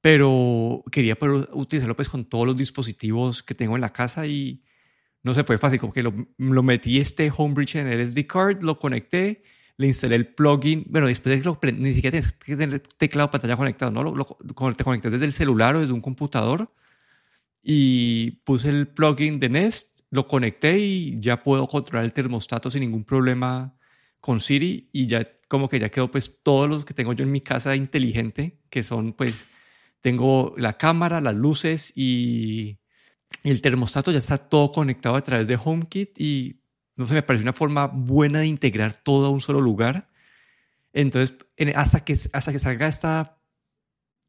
pero 0.00 0.84
quería 0.90 1.16
poder 1.16 1.48
utilizarlo 1.52 1.96
pues 1.96 2.08
con 2.08 2.24
todos 2.24 2.46
los 2.46 2.56
dispositivos 2.56 3.42
que 3.42 3.54
tengo 3.54 3.74
en 3.74 3.80
la 3.80 3.90
casa 3.90 4.26
y 4.26 4.62
no 5.22 5.32
se 5.32 5.44
fue 5.44 5.56
fácil, 5.56 5.80
como 5.80 5.92
que 5.92 6.02
lo, 6.02 6.12
lo 6.36 6.62
metí 6.62 7.00
este 7.00 7.32
Homebridge 7.34 7.76
en 7.76 7.86
el 7.86 8.06
SD 8.10 8.26
card, 8.26 8.62
lo 8.62 8.78
conecté, 8.78 9.42
le 9.76 9.86
instalé 9.86 10.16
el 10.16 10.34
plugin, 10.34 10.84
bueno, 10.88 11.06
después 11.06 11.34
de 11.34 11.40
que 11.42 11.48
lo 11.48 11.58
ni 11.78 11.94
siquiera 11.94 12.18
tienes 12.20 12.32
que 12.34 12.56
tener 12.56 12.80
teclado 12.80 13.30
pantalla 13.30 13.56
conectado, 13.56 13.90
¿no? 13.90 14.02
Lo, 14.04 14.38
te 14.74 14.84
conectas 14.84 15.12
desde 15.12 15.24
el 15.24 15.32
celular 15.32 15.76
o 15.76 15.80
desde 15.80 15.94
un 15.94 16.02
computador 16.02 16.70
y 17.64 18.42
puse 18.44 18.68
el 18.68 18.86
plugin 18.86 19.40
de 19.40 19.48
Nest, 19.48 20.00
lo 20.10 20.28
conecté 20.28 20.78
y 20.78 21.18
ya 21.18 21.42
puedo 21.42 21.66
controlar 21.66 22.04
el 22.04 22.12
termostato 22.12 22.70
sin 22.70 22.82
ningún 22.82 23.04
problema 23.04 23.74
con 24.20 24.40
Siri 24.40 24.90
y 24.92 25.06
ya 25.06 25.26
como 25.48 25.68
que 25.68 25.78
ya 25.78 25.88
quedó 25.88 26.10
pues 26.10 26.32
todos 26.42 26.68
los 26.68 26.84
que 26.84 26.94
tengo 26.94 27.14
yo 27.14 27.24
en 27.24 27.32
mi 27.32 27.40
casa 27.40 27.74
inteligente, 27.74 28.60
que 28.70 28.82
son 28.82 29.14
pues 29.14 29.46
tengo 30.00 30.54
la 30.58 30.74
cámara, 30.74 31.20
las 31.20 31.34
luces 31.34 31.92
y 31.96 32.78
el 33.42 33.60
termostato 33.60 34.12
ya 34.12 34.18
está 34.18 34.38
todo 34.38 34.70
conectado 34.70 35.16
a 35.16 35.22
través 35.22 35.48
de 35.48 35.58
HomeKit 35.62 36.20
y 36.20 36.60
no 36.96 37.08
sé, 37.08 37.14
me 37.14 37.22
parece 37.22 37.42
una 37.42 37.52
forma 37.52 37.86
buena 37.86 38.40
de 38.40 38.46
integrar 38.46 38.92
todo 38.92 39.26
a 39.26 39.30
un 39.30 39.40
solo 39.40 39.60
lugar. 39.60 40.08
Entonces, 40.92 41.36
hasta 41.74 42.04
que, 42.04 42.16
hasta 42.32 42.52
que 42.52 42.58
salga 42.58 42.86
esta, 42.86 43.38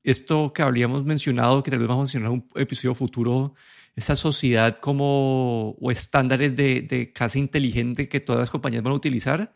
esto 0.06 0.54
que 0.54 0.62
habríamos 0.62 1.04
mencionado, 1.04 1.64
que 1.64 1.72
tal 1.72 1.80
vez 1.80 1.88
vamos 1.88 2.04
a 2.04 2.06
mencionar 2.06 2.32
en 2.32 2.34
un 2.34 2.62
episodio 2.62 2.94
futuro, 2.96 3.56
esta 3.96 4.16
sociedad 4.16 4.80
como, 4.80 5.72
o 5.80 5.92
estándares 5.92 6.56
de, 6.56 6.82
de 6.82 7.12
casa 7.12 7.40
inteligente 7.40 8.08
que 8.08 8.20
todas 8.20 8.40
las 8.40 8.52
compañías 8.52 8.84
van 8.84 8.94
a 8.94 8.98
utilizar, 8.98 9.54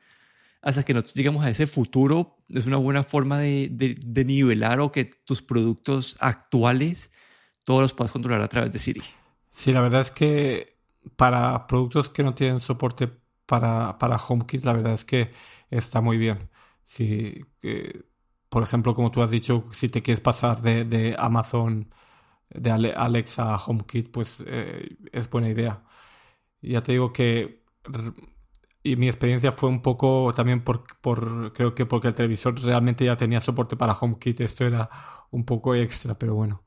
hasta 0.62 0.84
que 0.84 0.94
nosotros 0.94 1.16
lleguemos 1.16 1.46
a 1.46 1.50
ese 1.50 1.68
futuro, 1.68 2.38
es 2.50 2.66
una 2.66 2.78
buena 2.78 3.04
forma 3.04 3.40
de, 3.40 3.70
de, 3.72 4.26
nivelar 4.26 4.82
o 4.82 4.92
que 4.92 5.06
tus 5.06 5.42
productos 5.42 6.18
actuales 6.20 7.12
todos 7.64 7.82
los 7.82 7.94
puedas 7.94 8.12
controlar 8.12 8.42
a 8.42 8.48
través 8.48 8.72
de 8.72 8.80
Siri. 8.80 9.02
Sí, 9.52 9.72
la 9.72 9.82
verdad 9.82 10.02
es 10.02 10.12
que 10.12 10.78
para 11.16 11.68
productos 11.68 12.10
que 12.10 12.24
no 12.24 12.34
tienen 12.34 12.60
soporte 12.60 13.10
para, 13.46 13.98
para 13.98 14.18
HomeKit, 14.18 14.64
la 14.64 14.74
verdad 14.74 14.94
es 14.94 15.06
que 15.06 15.32
está 15.70 16.02
muy 16.02 16.18
bien. 16.18 16.50
Si, 16.84 17.46
por 18.50 18.64
ejemplo, 18.64 18.96
como 18.96 19.12
tú 19.12 19.22
has 19.22 19.32
dicho, 19.32 19.66
si 19.72 19.90
te 19.90 20.02
quieres 20.02 20.22
pasar 20.22 20.62
de, 20.62 21.16
Amazon, 21.20 21.94
de 22.50 22.72
Alexa 22.72 23.54
a 23.56 23.58
HomeKit, 23.58 24.12
pues 24.12 24.44
eh, 24.46 24.98
es 25.12 25.30
buena 25.30 25.50
idea. 25.50 25.84
Ya 26.62 26.82
te 26.84 26.94
digo 26.94 27.14
que 27.14 27.64
y 28.84 28.96
mi 28.96 29.08
experiencia 29.08 29.52
fue 29.52 29.70
un 29.70 29.82
poco 29.82 30.34
también 30.36 30.64
por, 30.64 30.84
creo 31.54 31.76
que 31.76 31.86
porque 31.86 32.08
el 32.10 32.16
televisor 32.16 32.60
realmente 32.62 33.06
ya 33.06 33.18
tenía 33.18 33.42
soporte 33.42 33.76
para 33.76 33.94
HomeKit, 33.94 34.42
esto 34.42 34.66
era 34.66 34.90
un 35.32 35.46
poco 35.46 35.76
extra, 35.76 36.18
pero 36.18 36.36
bueno. 36.36 36.64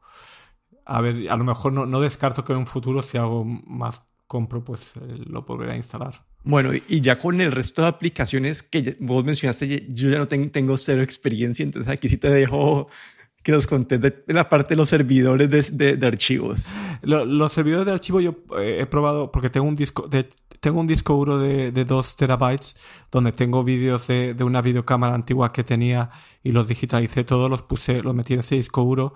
A 0.87 1.01
ver, 1.01 1.31
a 1.31 1.37
lo 1.37 1.45
mejor 1.45 1.73
no, 1.73 1.87
no 1.87 2.01
descarto 2.01 2.45
que 2.45 2.53
en 2.53 2.61
un 2.61 2.66
futuro 2.66 3.03
si 3.03 3.18
algo 3.18 3.45
más 3.45 4.09
compro, 4.27 4.64
pues 4.64 4.92
eh, 4.97 5.01
lo 5.27 5.42
volveré 5.42 5.73
a 5.73 5.77
instalar. 5.77 6.25
Bueno, 6.44 6.70
y 6.88 7.00
ya 7.00 7.18
con 7.18 7.40
el 7.40 7.52
resto 7.52 7.83
de 7.83 7.88
aplicaciones 7.88 8.62
que 8.62 8.96
vos 8.98 9.24
mencionaste, 9.24 9.87
yo 9.90 10.11
ya 10.11 10.18
no 10.18 10.26
tengo, 10.26 10.76
cero 10.76 11.02
experiencia, 11.02 11.62
entonces 11.62 11.90
aquí 11.90 12.09
sí 12.09 12.16
te 12.16 12.31
dejo 12.31 12.88
que 13.44 13.52
nos 13.52 13.66
contés 13.66 14.00
de 14.00 14.24
la 14.28 14.48
parte 14.48 14.74
de 14.74 14.78
los 14.78 14.88
servidores 14.88 15.76
de, 15.76 15.98
archivos. 16.07 16.66
los 17.02 17.52
servidores 17.52 17.87
de 17.87 17.92
archivo 17.92 18.20
yo 18.20 18.37
eh, 18.59 18.78
he 18.81 18.87
probado 18.87 19.33
porque 19.33 19.50
tengo 19.50 19.66
un 19.66 19.74
disco, 19.74 20.07
de, 20.07 20.31
tengo 20.61 20.81
un 20.81 20.87
disco 20.87 21.14
duro 21.14 21.38
de, 21.38 21.72
de 21.72 21.85
2 21.85 22.16
terabytes 22.16 22.74
donde 23.11 23.33
tengo 23.33 23.64
vídeos 23.64 24.07
de, 24.07 24.37
una 24.40 24.62
videocámara 24.62 25.14
antigua 25.14 25.52
que 25.52 25.64
tenía 25.64 26.11
y 26.42 26.52
los 26.52 26.68
digitalicé 26.68 27.24
todos, 27.24 27.50
los 27.50 27.62
puse, 27.62 28.02
los 28.02 28.14
metí 28.14 28.35
en 28.35 28.40
ese 28.40 28.57
disco 28.57 28.83
duro 28.83 29.14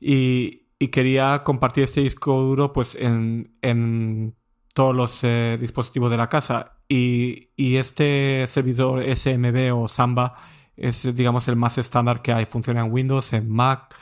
y, 0.00 0.58
quería 0.92 1.42
compartir 1.44 1.84
este 1.84 2.00
disco 2.00 2.40
duro 2.40 2.72
pues 2.72 2.96
en 2.98 4.34
todos 4.74 4.94
los 4.94 5.24
eh, 5.24 5.58
dispositivos 5.60 6.10
de 6.10 6.16
la 6.16 6.28
casa. 6.28 6.72
Y, 6.88 7.50
y 7.56 7.76
este 7.76 8.46
servidor 8.48 9.02
SMB 9.16 9.74
o 9.74 9.88
Samba 9.88 10.34
es 10.76 11.14
digamos 11.14 11.46
el 11.48 11.56
más 11.56 11.78
estándar 11.78 12.22
que 12.22 12.32
hay, 12.32 12.46
funciona 12.46 12.80
en 12.80 12.92
Windows, 12.92 13.32
en 13.32 13.50
Mac, 13.50 13.94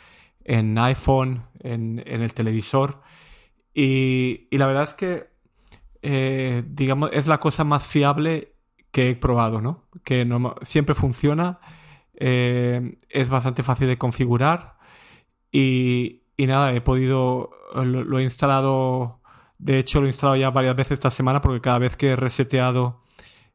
en 0.45 0.79
iPhone, 0.79 1.45
en, 1.61 2.03
en 2.07 2.23
el 2.23 2.35
televisor. 2.35 3.03
Y, 3.75 4.49
y 4.51 4.59
la 4.59 4.67
verdad 4.67 4.85
es 4.85 4.95
que 4.95 5.39
eh, 6.03 6.63
digamos, 6.67 7.11
es 7.13 7.27
la 7.27 7.39
cosa 7.41 7.65
más 7.65 7.87
fiable 7.87 8.55
que 8.93 9.11
he 9.11 9.17
probado, 9.17 9.61
¿no? 9.61 9.89
Que 10.05 10.27
siempre 10.63 10.95
funciona, 10.95 11.61
eh, 12.15 12.97
es 13.09 13.31
bastante 13.31 13.63
fácil 13.63 13.89
de 13.89 13.99
configurar 13.99 14.77
y, 15.53 16.23
y 16.37 16.47
nada, 16.47 16.73
he 16.73 16.81
podido, 16.81 17.51
lo, 17.75 18.19
he 18.19 18.23
instalado, 18.23 19.18
de 19.59 19.79
hecho 19.79 20.01
lo 20.01 20.07
he 20.07 20.11
instalado 20.11 20.37
ya 20.37 20.51
varias 20.51 20.77
veces 20.77 20.93
esta 20.93 21.11
semana 21.11 21.41
porque 21.41 21.61
cada 21.61 21.79
vez 21.79 21.97
que 21.97 22.11
he 22.11 22.17
reseteado 22.17 23.03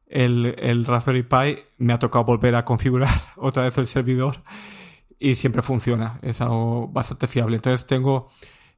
el, 0.08 0.56
el 0.60 0.86
Raspberry 0.86 1.24
Pi 1.24 1.64
me 1.78 1.94
ha 1.94 2.00
tocado 2.00 2.26
volver 2.26 2.56
a 2.56 2.66
configurar 2.66 3.10
otra 3.38 3.64
vez 3.64 3.78
el 3.78 3.88
servidor 3.88 4.44
y 5.20 5.36
siempre 5.36 5.62
funciona, 5.62 6.20
es 6.22 6.42
algo 6.42 6.90
bastante 6.90 7.28
fiable. 7.28 7.56
Entonces 7.56 7.88
tengo, 7.88 8.30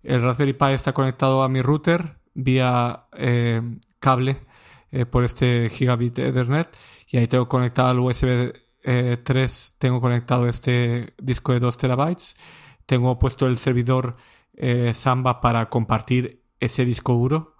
el 0.03 0.21
Raspberry 0.21 0.53
Pi 0.53 0.73
está 0.73 0.93
conectado 0.93 1.41
a 1.41 1.49
mi 1.49 1.61
router, 1.63 2.17
vía 2.35 3.07
eh, 3.13 3.61
cable 3.99 4.41
eh, 4.91 5.07
por 5.07 5.23
este 5.23 5.69
gigabit 5.69 6.19
Ethernet 6.19 6.67
y 7.07 7.17
ahí 7.17 7.27
tengo 7.27 7.49
conectado 7.49 7.89
al 7.89 7.99
USB 7.99 8.53
3, 8.83 8.83
eh, 8.83 9.73
tengo 9.79 9.99
conectado 9.99 10.47
este 10.47 11.15
disco 11.17 11.53
de 11.53 11.59
2 11.59 11.77
terabytes, 11.77 12.35
tengo 12.85 13.17
puesto 13.17 13.47
el 13.47 13.57
servidor 13.57 14.17
Samba 14.93 15.41
para 15.41 15.67
compartir 15.67 16.44
ese 16.59 16.85
disco 16.85 17.13
duro 17.13 17.55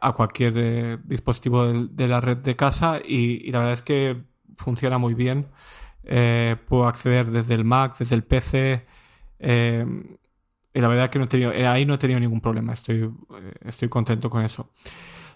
a 0.00 0.12
cualquier 0.12 1.02
dispositivo 1.04 1.66
de, 1.72 2.08
la 2.08 2.20
red 2.20 2.36
de 2.38 2.54
casa 2.54 3.00
y, 3.04 3.50
la 3.50 3.58
verdad 3.58 3.74
es 3.74 3.82
que 3.82 4.22
funciona 4.56 4.98
muy 4.98 5.14
bien. 5.14 5.48
puedo 6.02 6.86
acceder 6.86 7.30
desde 7.30 7.54
el 7.54 7.64
Mac, 7.64 7.98
desde 7.98 8.14
el 8.14 8.24
PC. 8.24 8.86
Y 10.74 10.80
la 10.80 10.88
verdad 10.88 11.10
que 11.10 11.18
no 11.18 11.26
he 11.26 11.28
tenido, 11.28 11.52
eh, 11.52 11.66
ahí 11.66 11.84
no 11.84 11.94
he 11.94 11.98
tenido 11.98 12.18
ningún 12.18 12.40
problema, 12.40 12.72
estoy, 12.72 13.02
eh, 13.02 13.52
estoy 13.62 13.88
contento 13.88 14.30
con 14.30 14.42
eso. 14.42 14.70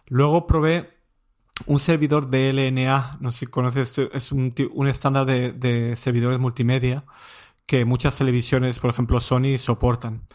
Luego 0.06 0.46
probé 0.46 0.96
un 1.66 1.80
servidor 1.80 2.28
de 2.28 2.50
LNA, 2.52 3.18
no 3.20 3.32
sé 3.32 3.40
si 3.40 3.46
conoces, 3.46 3.98
es 3.98 4.32
un, 4.32 4.54
un 4.72 4.88
estándar 4.88 5.26
de, 5.26 5.94
servidores 5.96 6.38
multimedia 6.38 7.04
que 7.66 7.84
muchas 7.84 8.16
televisiones, 8.16 8.78
por 8.78 8.90
ejemplo 8.90 9.20
Sony, 9.20 9.58
soportan. 9.58 10.26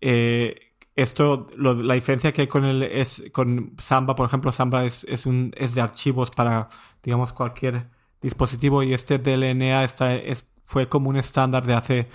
Eh, 0.00 0.73
esto, 0.96 1.48
la 1.56 1.94
diferencia 1.94 2.32
que 2.32 2.42
hay 2.42 2.46
con 2.46 2.64
el 2.64 2.82
es 2.82 3.24
con 3.32 3.74
Samba, 3.78 4.14
por 4.14 4.26
ejemplo, 4.26 4.52
Samba 4.52 4.84
es, 4.84 5.04
es, 5.04 5.26
un, 5.26 5.52
es 5.56 5.74
de 5.74 5.80
archivos 5.80 6.30
para, 6.30 6.68
digamos, 7.02 7.32
cualquier 7.32 7.88
dispositivo 8.20 8.82
y 8.82 8.94
este 8.94 9.18
DLNA 9.18 9.84
está, 9.84 10.14
es, 10.14 10.48
fue 10.66 10.88
como 10.88 11.10
un 11.10 11.16
estándar 11.16 11.66
de 11.66 11.74
hace 11.74 12.08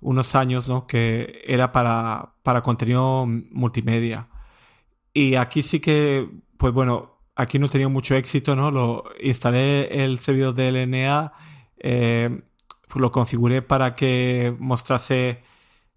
unos 0.00 0.34
años, 0.34 0.68
¿no? 0.68 0.86
Que 0.86 1.42
era 1.46 1.72
para, 1.72 2.34
para 2.42 2.62
contenido 2.62 3.26
multimedia. 3.26 4.28
Y 5.12 5.36
aquí 5.36 5.62
sí 5.62 5.80
que, 5.80 6.28
pues 6.58 6.72
bueno, 6.72 7.18
aquí 7.34 7.58
no 7.58 7.66
he 7.66 7.70
tenido 7.70 7.90
mucho 7.90 8.14
éxito, 8.16 8.56
¿no? 8.56 8.70
Lo 8.70 9.04
instalé 9.20 10.04
el 10.04 10.18
servidor 10.20 10.54
DLNA, 10.54 11.32
eh, 11.78 12.42
lo 12.94 13.12
configuré 13.12 13.62
para 13.62 13.94
que 13.94 14.54
mostrase 14.58 15.42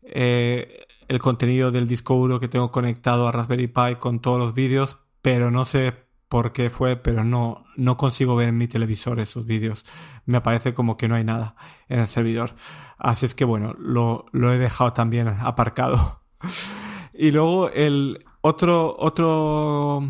eh, 0.03 0.85
el 1.09 1.19
contenido 1.19 1.71
del 1.71 1.87
disco 1.87 2.15
duro 2.15 2.39
que 2.39 2.47
tengo 2.47 2.71
conectado 2.71 3.27
a 3.27 3.31
Raspberry 3.31 3.67
Pi 3.67 3.95
con 3.99 4.19
todos 4.19 4.37
los 4.37 4.53
vídeos, 4.53 4.99
pero 5.23 5.49
no 5.49 5.65
sé 5.65 5.93
por 6.29 6.53
qué 6.53 6.69
fue, 6.69 6.95
pero 6.95 7.23
no, 7.23 7.65
no 7.75 7.97
consigo 7.97 8.35
ver 8.35 8.49
en 8.49 8.59
mi 8.59 8.67
televisor 8.67 9.19
esos 9.19 9.47
vídeos. 9.47 9.83
Me 10.27 10.37
aparece 10.37 10.75
como 10.75 10.97
que 10.97 11.07
no 11.07 11.15
hay 11.15 11.23
nada 11.23 11.55
en 11.89 11.99
el 11.99 12.07
servidor. 12.07 12.53
Así 12.99 13.25
es 13.25 13.33
que 13.33 13.43
bueno, 13.43 13.75
lo, 13.79 14.27
lo 14.31 14.53
he 14.53 14.59
dejado 14.59 14.93
también 14.93 15.27
aparcado. 15.27 16.21
y 17.13 17.31
luego 17.31 17.71
el 17.71 18.23
otro, 18.41 18.95
otro 18.99 20.03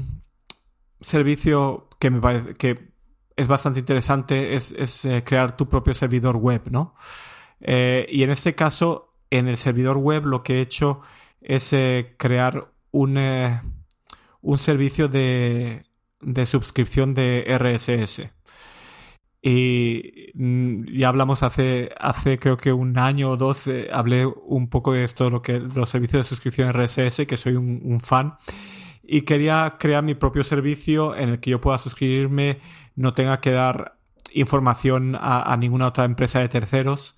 servicio 0.99 1.87
que 1.97 2.09
me 2.09 2.19
parece 2.19 2.55
que 2.55 2.89
es 3.37 3.47
bastante 3.47 3.79
interesante 3.79 4.57
es, 4.57 4.73
es 4.73 5.05
eh, 5.05 5.23
crear 5.23 5.55
tu 5.55 5.69
propio 5.69 5.95
servidor 5.95 6.35
web, 6.35 6.63
¿no? 6.69 6.93
Eh, 7.61 8.05
y 8.09 8.23
en 8.23 8.31
este 8.31 8.53
caso 8.53 9.08
en 9.31 9.47
el 9.47 9.57
servidor 9.57 9.97
web 9.97 10.25
lo 10.25 10.43
que 10.43 10.55
he 10.55 10.61
hecho 10.61 11.01
es 11.41 11.73
eh, 11.73 12.15
crear 12.17 12.71
un, 12.91 13.17
eh, 13.17 13.61
un 14.41 14.59
servicio 14.59 15.07
de, 15.07 15.83
de, 16.21 16.45
suscripción 16.45 17.13
de 17.13 17.45
RSS. 17.57 18.31
Y 19.41 20.31
mm, 20.33 20.85
ya 20.97 21.09
hablamos 21.09 21.43
hace, 21.43 21.91
hace 21.99 22.39
creo 22.39 22.57
que 22.57 22.73
un 22.73 22.97
año 22.97 23.31
o 23.31 23.37
dos, 23.37 23.67
eh, 23.67 23.89
hablé 23.91 24.25
un 24.25 24.69
poco 24.69 24.93
de 24.93 25.03
esto, 25.03 25.29
lo 25.29 25.41
que, 25.41 25.59
los 25.59 25.89
servicios 25.89 26.23
de 26.23 26.29
suscripción 26.29 26.73
RSS, 26.73 27.25
que 27.25 27.37
soy 27.37 27.55
un, 27.55 28.01
fan. 28.01 28.35
Y 29.03 29.21
quería 29.21 29.77
crear 29.79 30.03
mi 30.03 30.13
propio 30.15 30.43
servicio 30.43 31.15
en 31.15 31.29
el 31.29 31.39
que 31.39 31.51
yo 31.51 31.61
pueda 31.61 31.77
suscribirme, 31.77 32.59
no 32.95 33.13
tenga 33.13 33.39
que 33.41 33.51
dar 33.51 33.97
información 34.33 35.17
a 35.19 35.57
ninguna 35.57 35.87
otra 35.87 36.05
empresa 36.05 36.39
de 36.39 36.49
terceros 36.49 37.15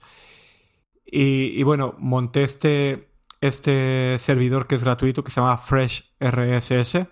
y, 1.12 1.62
bueno, 1.64 1.96
monté 2.00 2.44
este, 2.44 3.10
este 3.42 4.18
servidor 4.18 4.66
que 4.66 4.76
es 4.76 4.84
gratuito 4.84 5.26
que 5.26 5.32
se 5.32 5.42
llama 5.42 5.58
Fresh 5.58 6.10
RSS. 6.22 7.06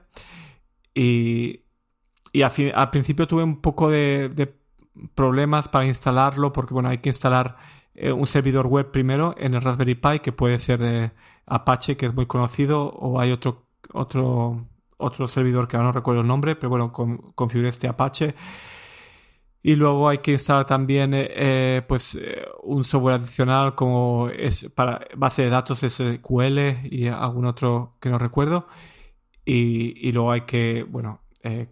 Y, 0.95 1.65
y 2.31 2.41
al, 2.41 2.89
principio 2.91 3.27
tuve 3.27 3.43
un 3.43 3.61
poco 3.61 3.89
de, 3.89 4.55
problemas 5.15 5.67
para 5.67 5.85
instalarlo 5.85 6.53
porque 6.53 6.73
bueno, 6.73 6.89
hay 6.89 6.99
que 6.99 7.09
instalar 7.09 7.57
eh, 7.93 8.11
un 8.11 8.27
servidor 8.27 8.67
web 8.67 8.91
primero 8.91 9.35
en 9.37 9.53
el 9.53 9.61
Raspberry 9.61 9.95
Pi 9.95 10.19
que 10.19 10.31
puede 10.31 10.59
ser 10.59 10.79
de 10.79 11.11
Apache 11.45 11.95
que 11.95 12.05
es 12.05 12.13
muy 12.13 12.25
conocido 12.25 12.89
o 12.89 13.19
hay 13.21 13.31
otro 13.31 13.67
otro 13.93 14.67
otro 14.97 15.27
servidor 15.29 15.69
que 15.69 15.77
ahora 15.77 15.87
no 15.87 15.91
recuerdo 15.93 16.21
el 16.21 16.27
nombre 16.27 16.57
pero 16.57 16.69
bueno 16.69 16.91
configuré 16.91 17.69
este 17.69 17.87
Apache 17.87 18.35
y 19.61 19.75
luego 19.75 20.07
hay 20.07 20.19
que 20.19 20.33
instalar 20.33 20.65
también 20.65 21.13
eh, 21.13 21.27
eh, 21.35 21.81
pues 21.87 22.15
eh, 22.15 22.45
un 22.63 22.85
software 22.85 23.15
adicional 23.15 23.75
como 23.75 24.29
es 24.29 24.69
para 24.73 25.05
base 25.17 25.43
de 25.43 25.49
datos 25.49 25.79
SQL 25.79 26.87
y 26.89 27.07
algún 27.07 27.45
otro 27.45 27.97
que 27.99 28.09
no 28.09 28.17
recuerdo. 28.17 28.67
Y, 29.45 30.07
y 30.07 30.11
luego 30.11 30.31
hay 30.31 30.41
que, 30.41 30.83
bueno, 30.83 31.21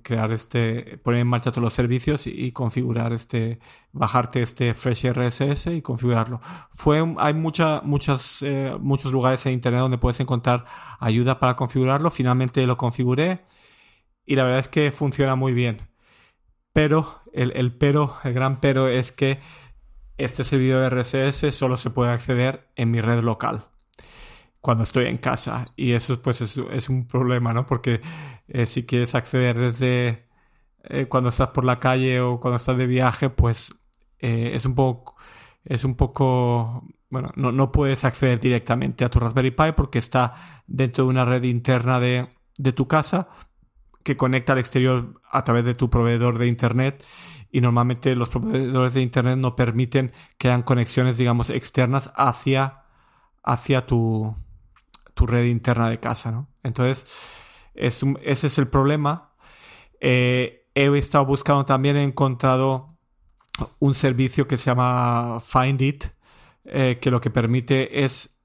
crear 0.02 0.32
este, 0.32 0.98
poner 1.00 1.22
en 1.22 1.28
marcha 1.28 1.52
todos 1.52 1.64
los 1.64 1.74
servicios 1.74 2.26
y, 2.26 2.52
configurar 2.52 3.14
este, 3.14 3.60
bajarte 3.92 4.42
este 4.42 4.74
Fresh 4.74 5.12
RSS 5.12 5.68
y 5.68 5.82
configurarlo. 5.82 6.42
Fue, 6.72 7.04
hay 7.18 7.34
mucha, 7.34 7.82
muchas, 7.82 8.44
muchos 8.80 9.12
lugares 9.12 9.46
en 9.46 9.54
internet 9.54 9.82
donde 9.82 9.98
puedes 9.98 10.20
encontrar 10.20 10.66
ayuda 11.00 11.40
para 11.40 11.56
configurarlo. 11.56 12.12
Finalmente 12.12 12.66
lo 12.66 12.78
configuré 12.78 13.46
y 14.26 14.36
la 14.36 14.44
verdad 14.44 14.60
es 14.60 14.70
que 14.70 14.92
funciona 14.92 15.36
muy 15.36 15.54
bien. 15.54 15.82
Pero 16.74 17.22
el, 17.38 17.74
pero, 17.78 18.16
el 18.24 18.34
gran 18.34 18.60
pero 18.60 18.88
es 18.88 19.12
que 19.12 19.40
este 20.18 20.44
servidor 20.44 20.94
RSS 20.94 21.56
solo 21.56 21.78
se 21.78 21.90
puede 21.90 22.12
acceder 22.12 22.68
en 22.76 22.92
mi 22.92 23.02
red 23.02 23.22
local 23.22 23.68
cuando 24.62 24.84
estoy 24.84 25.06
en 25.06 25.18
casa. 25.18 25.68
Y 25.76 25.94
eso 25.94 26.22
pues 26.22 26.42
es, 26.42 26.90
un 26.90 27.08
problema, 27.08 27.54
¿no? 27.54 27.66
Porque 27.66 28.02
eh, 28.48 28.66
si 28.66 28.86
quieres 28.86 29.16
acceder 29.16 29.58
desde 29.58 30.28
eh, 30.84 31.06
cuando 31.08 31.30
estás 31.30 31.50
por 31.50 31.64
la 31.64 31.80
calle 31.80 32.20
o 32.22 32.40
cuando 32.40 32.58
estás 32.58 32.78
de 32.78 32.88
viaje, 32.88 33.30
pues 33.30 33.76
eh, 34.20 34.52
es 34.54 34.66
un 34.66 34.76
poco 34.76 35.16
es 35.64 35.84
un 35.84 35.96
poco 35.96 36.84
bueno, 37.10 37.32
no, 37.36 37.52
no, 37.52 37.72
puedes 37.72 38.04
acceder 38.04 38.40
directamente 38.40 39.06
a 39.06 39.10
tu 39.10 39.20
Raspberry 39.20 39.52
Pi 39.52 39.72
porque 39.76 40.00
está 40.00 40.64
dentro 40.68 41.06
de 41.06 41.10
una 41.10 41.26
red 41.26 41.44
interna 41.44 42.00
de, 42.00 42.30
de 42.58 42.74
tu 42.74 42.88
casa 42.88 43.30
que 44.08 44.16
conecta 44.16 44.54
al 44.54 44.60
exterior 44.60 45.22
a 45.30 45.44
través 45.44 45.66
de 45.66 45.76
tu 45.76 45.90
proveedor 45.90 46.38
de 46.38 46.48
internet 46.48 47.04
y 47.52 47.60
normalmente 47.60 48.16
los 48.16 48.30
proveedores 48.30 48.94
de 48.94 49.02
internet 49.02 49.38
no 49.38 49.58
permiten 49.58 50.14
que 50.38 50.48
hayan 50.48 50.64
conexiones, 50.64 51.18
digamos, 51.18 51.50
externas 51.50 52.14
hacia, 52.16 52.84
hacia 53.44 53.86
tu, 53.86 54.34
tu 55.14 55.28
red 55.28 55.44
interna 55.48 55.90
de 55.90 56.00
casa, 56.00 56.32
¿no? 56.32 56.48
Entonces, 56.64 57.06
es 57.74 58.02
ese 58.24 58.48
es 58.48 58.58
el 58.58 58.70
problema. 58.70 59.34
Eh, 60.00 60.70
he 60.74 60.98
estado 60.98 61.26
buscando 61.26 61.66
también, 61.66 61.98
he 61.98 62.04
encontrado 62.04 62.88
un 63.80 63.94
servicio 63.94 64.48
que 64.48 64.58
se 64.58 64.68
llama 64.68 65.42
Find 65.42 65.82
It, 65.82 66.06
eh, 66.64 66.98
que 67.02 67.12
lo 67.12 67.20
que 67.20 67.30
permite 67.30 68.06
es 68.06 68.40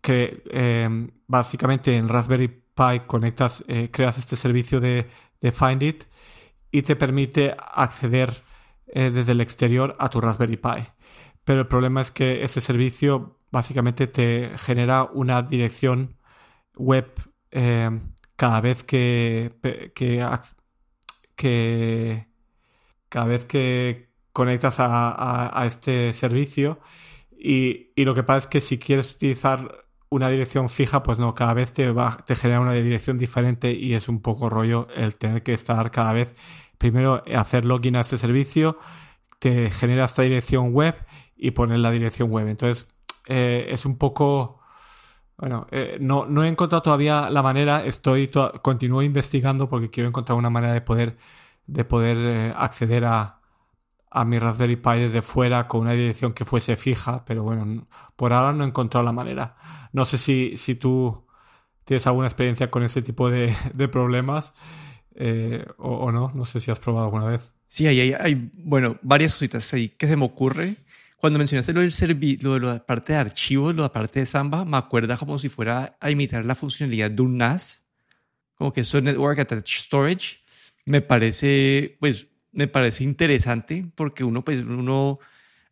que 0.00 0.42
eh, 0.50 1.08
básicamente 1.28 1.96
en 1.96 2.08
Raspberry 2.08 2.63
Pi 2.74 3.00
conectas, 3.06 3.64
eh, 3.68 3.90
creas 3.90 4.18
este 4.18 4.36
servicio 4.36 4.80
de, 4.80 5.08
de, 5.40 5.52
Find 5.52 5.82
It 5.82 6.04
y 6.70 6.82
te 6.82 6.96
permite 6.96 7.56
acceder 7.58 8.42
eh, 8.86 9.10
desde 9.10 9.32
el 9.32 9.40
exterior 9.40 9.96
a 9.98 10.08
tu 10.08 10.20
Raspberry 10.20 10.56
Pi. 10.56 10.88
Pero 11.44 11.60
el 11.60 11.68
problema 11.68 12.00
es 12.00 12.10
que 12.10 12.42
ese 12.44 12.60
servicio 12.60 13.38
básicamente 13.52 14.06
te 14.06 14.52
genera 14.58 15.04
una 15.04 15.42
dirección 15.42 16.16
web 16.76 17.12
eh, 17.50 17.90
cada 18.36 18.60
vez 18.60 18.82
que, 18.82 19.52
que, 19.94 20.18
cada 23.08 23.26
vez 23.26 23.44
que 23.44 24.10
conectas 24.32 24.80
a, 24.80 25.60
a, 25.60 25.66
este 25.66 26.12
servicio 26.12 26.80
y, 27.30 27.92
y, 27.94 28.04
lo 28.04 28.14
que 28.14 28.24
pasa 28.24 28.38
es 28.38 28.46
que 28.48 28.60
si 28.60 28.78
quieres 28.78 29.12
utilizar 29.12 29.83
una 30.14 30.28
dirección 30.28 30.68
fija, 30.68 31.02
pues 31.02 31.18
no, 31.18 31.34
cada 31.34 31.54
vez 31.54 31.72
te, 31.72 31.90
va, 31.90 32.18
te 32.24 32.36
genera 32.36 32.60
una 32.60 32.72
dirección 32.72 33.18
diferente 33.18 33.72
y 33.72 33.94
es 33.94 34.08
un 34.08 34.20
poco 34.22 34.48
rollo 34.48 34.86
el 34.94 35.16
tener 35.16 35.42
que 35.42 35.52
estar 35.52 35.90
cada 35.90 36.12
vez, 36.12 36.34
primero 36.78 37.24
hacer 37.36 37.64
login 37.64 37.96
a 37.96 38.02
este 38.02 38.16
servicio, 38.16 38.78
te 39.40 39.70
genera 39.70 40.04
esta 40.04 40.22
dirección 40.22 40.72
web 40.72 40.94
y 41.36 41.50
poner 41.50 41.80
la 41.80 41.90
dirección 41.90 42.30
web. 42.30 42.46
Entonces, 42.48 42.88
eh, 43.26 43.66
es 43.70 43.84
un 43.84 43.98
poco... 43.98 44.60
Bueno, 45.36 45.66
eh, 45.72 45.98
no, 46.00 46.26
no 46.26 46.44
he 46.44 46.48
encontrado 46.48 46.82
todavía 46.82 47.28
la 47.28 47.42
manera, 47.42 47.84
estoy 47.84 48.30
continúo 48.62 49.02
investigando 49.02 49.68
porque 49.68 49.90
quiero 49.90 50.08
encontrar 50.08 50.38
una 50.38 50.48
manera 50.48 50.72
de 50.72 50.80
poder, 50.80 51.16
de 51.66 51.84
poder 51.84 52.16
eh, 52.18 52.54
acceder 52.56 53.04
a, 53.04 53.33
a 54.16 54.24
mi 54.24 54.38
Raspberry 54.38 54.76
Pi 54.76 55.00
desde 55.00 55.22
fuera 55.22 55.66
con 55.66 55.80
una 55.80 55.92
dirección 55.92 56.34
que 56.34 56.44
fuese 56.44 56.76
fija, 56.76 57.24
pero 57.24 57.42
bueno, 57.42 57.88
por 58.14 58.32
ahora 58.32 58.52
no 58.52 58.62
he 58.62 58.68
encontrado 58.68 59.04
la 59.04 59.10
manera. 59.10 59.56
No 59.92 60.04
sé 60.04 60.18
si, 60.18 60.56
si 60.56 60.76
tú 60.76 61.26
tienes 61.84 62.06
alguna 62.06 62.28
experiencia 62.28 62.70
con 62.70 62.84
ese 62.84 63.02
tipo 63.02 63.28
de, 63.28 63.54
de 63.74 63.88
problemas 63.88 64.54
eh, 65.16 65.66
o, 65.78 66.12
no, 66.12 66.30
no 66.32 66.44
sé 66.44 66.60
si 66.60 66.70
has 66.70 66.78
probado 66.78 67.06
alguna 67.06 67.26
vez. 67.26 67.54
Sí, 67.66 67.88
hay, 67.88 68.12
hay, 68.12 68.52
bueno, 68.54 68.98
varias 69.02 69.32
cositas 69.32 69.74
ahí 69.74 69.88
que 69.88 70.06
se 70.06 70.16
me 70.16 70.24
ocurre. 70.24 70.76
Cuando 71.16 71.40
mencionaste 71.40 71.72
lo 71.72 71.80
del 71.80 72.38
lo 72.40 72.54
de 72.54 72.60
la 72.60 72.86
parte 72.86 73.14
de 73.14 73.18
archivos, 73.18 73.74
lo 73.74 73.82
de 73.82 73.88
la 73.88 73.92
parte 73.92 74.20
de 74.20 74.26
Samba, 74.26 74.64
me 74.64 74.76
acuerda 74.76 75.16
como 75.16 75.40
si 75.40 75.48
fuera 75.48 75.96
a 75.98 76.10
imitar 76.10 76.44
la 76.44 76.54
funcionalidad 76.54 77.10
de 77.10 77.22
un 77.22 77.36
NAS, 77.36 77.84
como 78.54 78.72
que 78.72 78.82
eso 78.82 79.00
Network 79.00 79.40
Attached 79.40 79.86
Storage. 79.86 80.38
Me 80.84 81.00
parece, 81.00 81.96
pues, 81.98 82.28
me 82.54 82.68
parece 82.68 83.04
interesante 83.04 83.86
porque 83.94 84.24
uno, 84.24 84.44
pues, 84.44 84.64
uno, 84.64 85.18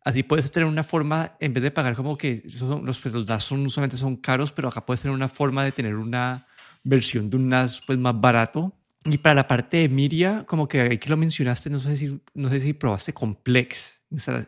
así 0.03 0.23
puedes 0.23 0.51
tener 0.51 0.67
una 0.67 0.83
forma, 0.83 1.35
en 1.39 1.53
vez 1.53 1.63
de 1.63 1.71
pagar 1.71 1.95
como 1.95 2.17
que 2.17 2.43
son, 2.49 2.85
los, 2.85 2.99
pues, 2.99 3.13
los 3.13 3.27
NAS 3.27 3.43
son, 3.43 3.65
usualmente 3.65 3.97
son 3.97 4.17
caros, 4.17 4.51
pero 4.51 4.67
acá 4.67 4.85
puedes 4.85 5.01
tener 5.01 5.15
una 5.15 5.29
forma 5.29 5.63
de 5.63 5.71
tener 5.71 5.95
una 5.95 6.45
versión 6.83 7.29
de 7.29 7.37
un 7.37 7.49
NAS 7.49 7.81
pues 7.87 7.97
más 7.97 8.19
barato 8.19 8.73
Y 9.05 9.17
para 9.17 9.35
la 9.35 9.47
parte 9.47 9.77
de 9.77 9.89
Miria, 9.89 10.43
como 10.45 10.67
que 10.67 10.81
aquí 10.81 11.09
lo 11.09 11.17
mencionaste, 11.17 11.69
no 11.69 11.79
sé 11.79 11.95
si, 11.95 12.21
no 12.33 12.49
sé 12.49 12.59
si 12.59 12.73
probaste 12.73 13.13
con 13.13 13.35
Plex, 13.35 13.99
instalar, 14.11 14.47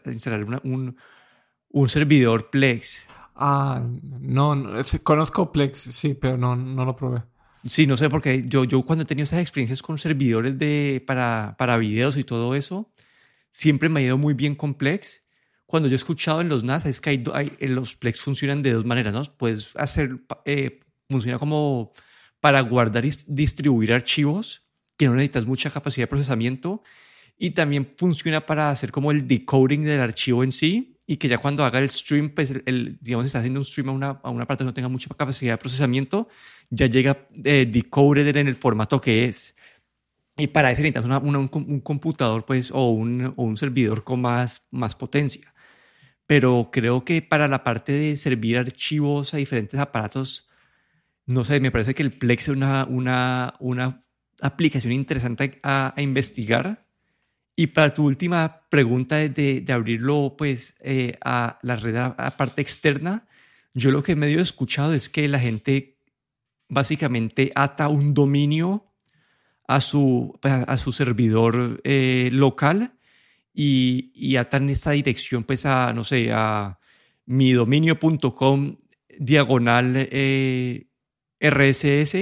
un, 0.63 0.95
un 1.69 1.89
servidor 1.89 2.49
Plex. 2.49 3.03
Ah, 3.35 3.83
no, 4.21 4.63
conozco 5.03 5.51
Plex, 5.51 5.79
sí, 5.91 6.13
pero 6.13 6.37
no, 6.37 6.55
no 6.55 6.85
lo 6.85 6.95
probé. 6.95 7.23
Sí, 7.67 7.87
no 7.87 7.97
sé, 7.97 8.09
porque 8.09 8.43
yo, 8.47 8.63
yo 8.63 8.83
cuando 8.83 9.03
he 9.03 9.07
tenido 9.07 9.23
esas 9.23 9.39
experiencias 9.41 9.81
con 9.81 9.97
servidores 9.97 10.59
de, 10.59 11.03
para, 11.05 11.55
para 11.57 11.77
videos 11.77 12.15
y 12.15 12.23
todo 12.23 12.53
eso, 12.53 12.91
siempre 13.51 13.89
me 13.89 14.01
ha 14.01 14.03
ido 14.03 14.17
muy 14.19 14.35
bien 14.35 14.53
con 14.53 14.75
Plex. 14.75 15.23
Cuando 15.65 15.89
yo 15.89 15.93
he 15.93 15.97
escuchado 15.97 16.41
en 16.41 16.49
los 16.49 16.63
NAS, 16.63 16.85
es 16.85 17.01
que 17.01 17.09
hay, 17.09 17.57
los 17.61 17.95
Plex 17.95 18.21
funcionan 18.21 18.61
de 18.61 18.71
dos 18.71 18.85
maneras, 18.85 19.13
¿no? 19.13 19.23
Puedes 19.37 19.75
hacer, 19.77 20.19
eh, 20.45 20.81
funciona 21.09 21.39
como 21.39 21.91
para 22.39 22.61
guardar 22.61 23.03
y 23.03 23.11
distribuir 23.25 23.93
archivos, 23.93 24.61
que 24.95 25.07
no 25.07 25.15
necesitas 25.15 25.47
mucha 25.47 25.71
capacidad 25.71 26.03
de 26.03 26.09
procesamiento, 26.09 26.83
y 27.35 27.51
también 27.51 27.91
funciona 27.97 28.45
para 28.45 28.69
hacer 28.69 28.91
como 28.91 29.11
el 29.11 29.27
decoding 29.27 29.83
del 29.83 30.01
archivo 30.01 30.43
en 30.43 30.51
sí, 30.51 30.94
y 31.07 31.17
que 31.17 31.27
ya 31.27 31.37
cuando 31.37 31.63
haga 31.63 31.79
el 31.79 31.89
stream, 31.89 32.29
pues 32.29 32.51
el, 32.65 32.97
digamos, 32.99 33.25
está 33.25 33.39
haciendo 33.39 33.59
un 33.59 33.65
stream 33.65 33.89
a 33.89 33.91
una, 33.91 34.09
a 34.23 34.29
una 34.29 34.45
parte 34.47 34.63
que 34.63 34.65
no 34.65 34.73
tenga 34.73 34.87
mucha 34.89 35.09
capacidad 35.15 35.53
de 35.53 35.57
procesamiento, 35.57 36.27
ya 36.69 36.87
llega 36.87 37.27
eh, 37.43 37.67
decoded 37.69 38.35
en 38.35 38.47
el 38.47 38.55
formato 38.55 38.99
que 38.99 39.25
es. 39.25 39.55
Y 40.37 40.47
para 40.47 40.71
eso 40.71 40.81
necesitas 40.81 41.05
un, 41.05 41.81
computador 41.81 42.45
pues, 42.45 42.71
o, 42.71 42.89
un, 42.89 43.33
o 43.37 43.43
un 43.43 43.57
servidor 43.57 44.03
con 44.03 44.21
más, 44.21 44.65
más 44.71 44.95
potencia. 44.95 45.53
Pero 46.27 46.69
creo 46.71 47.05
que 47.05 47.21
para 47.21 47.47
la 47.47 47.63
parte 47.63 47.93
de 47.93 48.17
servir 48.17 48.57
archivos 48.57 49.33
a 49.33 49.37
diferentes 49.37 49.79
aparatos, 49.79 50.49
no 51.27 51.43
sé, 51.43 51.59
me 51.59 51.71
parece 51.71 51.95
que 51.95 52.03
el 52.03 52.11
Plex 52.13 52.43
es 52.43 52.49
una, 52.49 52.85
una, 52.85 53.55
una 53.59 54.01
aplicación 54.41 54.93
interesante 54.93 55.59
a, 55.63 55.93
a 55.95 56.01
investigar 56.01 56.84
y 57.55 57.67
para 57.67 57.93
tu 57.93 58.05
última 58.05 58.61
pregunta 58.69 59.15
de, 59.15 59.61
de 59.61 59.73
abrirlo 59.73 60.35
pues 60.37 60.75
eh, 60.81 61.17
a 61.23 61.59
la 61.61 61.77
red 61.77 61.95
a, 61.95 62.37
parte 62.37 62.61
externa, 62.61 63.27
yo 63.73 63.91
lo 63.91 64.03
que 64.03 64.15
medio 64.15 64.39
he 64.39 64.41
escuchado 64.41 64.93
es 64.93 65.09
que 65.09 65.27
la 65.27 65.39
gente 65.39 65.97
básicamente 66.67 67.51
ata 67.55 67.87
un 67.87 68.13
dominio 68.13 68.91
a 69.67 69.79
su, 69.79 70.37
pues, 70.41 70.53
a 70.67 70.77
su 70.77 70.91
servidor 70.91 71.81
eh, 71.83 72.29
local 72.31 72.93
y, 73.53 74.11
y, 74.13 74.35
atan 74.35 74.69
esta 74.69 74.91
dirección 74.91 75.43
pues 75.43 75.65
a, 75.65 75.93
no 75.93 76.03
sé, 76.03 76.31
a 76.33 76.79
midominio.com 77.25 78.77
diagonal 79.17 79.93
eh, 79.95 80.87
RSS 81.39 82.15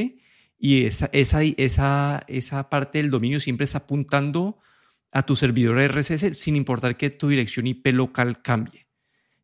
y 0.59 0.85
esa, 0.85 1.09
esa, 1.11 1.41
esa, 1.41 2.23
esa 2.27 2.69
parte 2.69 2.99
del 2.99 3.09
dominio 3.09 3.39
siempre 3.39 3.65
está 3.65 3.79
apuntando 3.79 4.59
a 5.13 5.23
tu 5.23 5.35
servidor 5.35 5.79
RSS 5.79 6.35
sin 6.37 6.55
importar 6.55 6.97
que 6.97 7.11
tu 7.11 7.29
dirección 7.29 7.67
IP 7.67 7.87
local 7.93 8.41
cambie. 8.41 8.87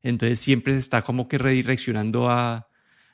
Entonces 0.01 0.39
siempre 0.39 0.73
se 0.73 0.79
está 0.79 1.03
como 1.03 1.27
que 1.27 1.37
redireccionando 1.37 2.29
a, 2.29 2.69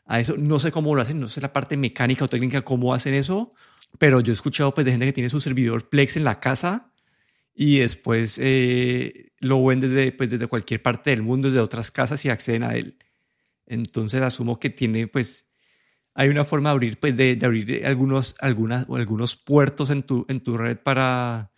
a 0.05 0.19
eso. 0.19 0.35
No 0.37 0.59
sé 0.59 0.71
cómo 0.71 0.95
lo 0.95 1.01
hacen, 1.01 1.19
no 1.19 1.27
sé 1.27 1.41
la 1.41 1.51
parte 1.51 1.75
mecánica 1.77 2.25
o 2.25 2.29
técnica 2.29 2.63
cómo 2.63 2.93
hacen 2.93 3.13
eso, 3.13 3.53
pero 3.99 4.21
yo 4.21 4.31
he 4.31 4.33
escuchado 4.33 4.73
pues 4.73 4.85
de 4.85 4.91
gente 4.91 5.05
que 5.05 5.13
tiene 5.13 5.29
su 5.29 5.41
servidor 5.41 5.89
Plex 5.89 6.15
en 6.17 6.23
la 6.23 6.39
casa 6.39 6.93
y 7.53 7.79
después 7.79 8.39
eh, 8.41 9.31
lo 9.39 9.63
ven 9.63 9.81
desde, 9.81 10.11
pues, 10.11 10.29
desde 10.29 10.47
cualquier 10.47 10.81
parte 10.81 11.09
del 11.09 11.23
mundo, 11.23 11.49
desde 11.49 11.59
otras 11.59 11.91
casas 11.91 12.23
y 12.25 12.29
acceden 12.29 12.63
a 12.63 12.75
él. 12.75 12.97
Entonces 13.65 14.21
asumo 14.21 14.59
que 14.59 14.69
tiene 14.69 15.07
pues 15.07 15.47
hay 16.13 16.29
una 16.29 16.45
forma 16.45 16.69
de 16.69 16.73
abrir 16.73 16.99
pues 16.99 17.17
de, 17.17 17.37
abrir 17.43 17.85
algunos 17.85 18.35
algunas 18.39 18.87
algunos 18.89 19.35
puertos 19.35 19.89
en 19.89 20.03
tu 20.03 20.25
en 20.29 20.39
tu 20.39 20.57
red 20.57 20.77
para 20.77 21.51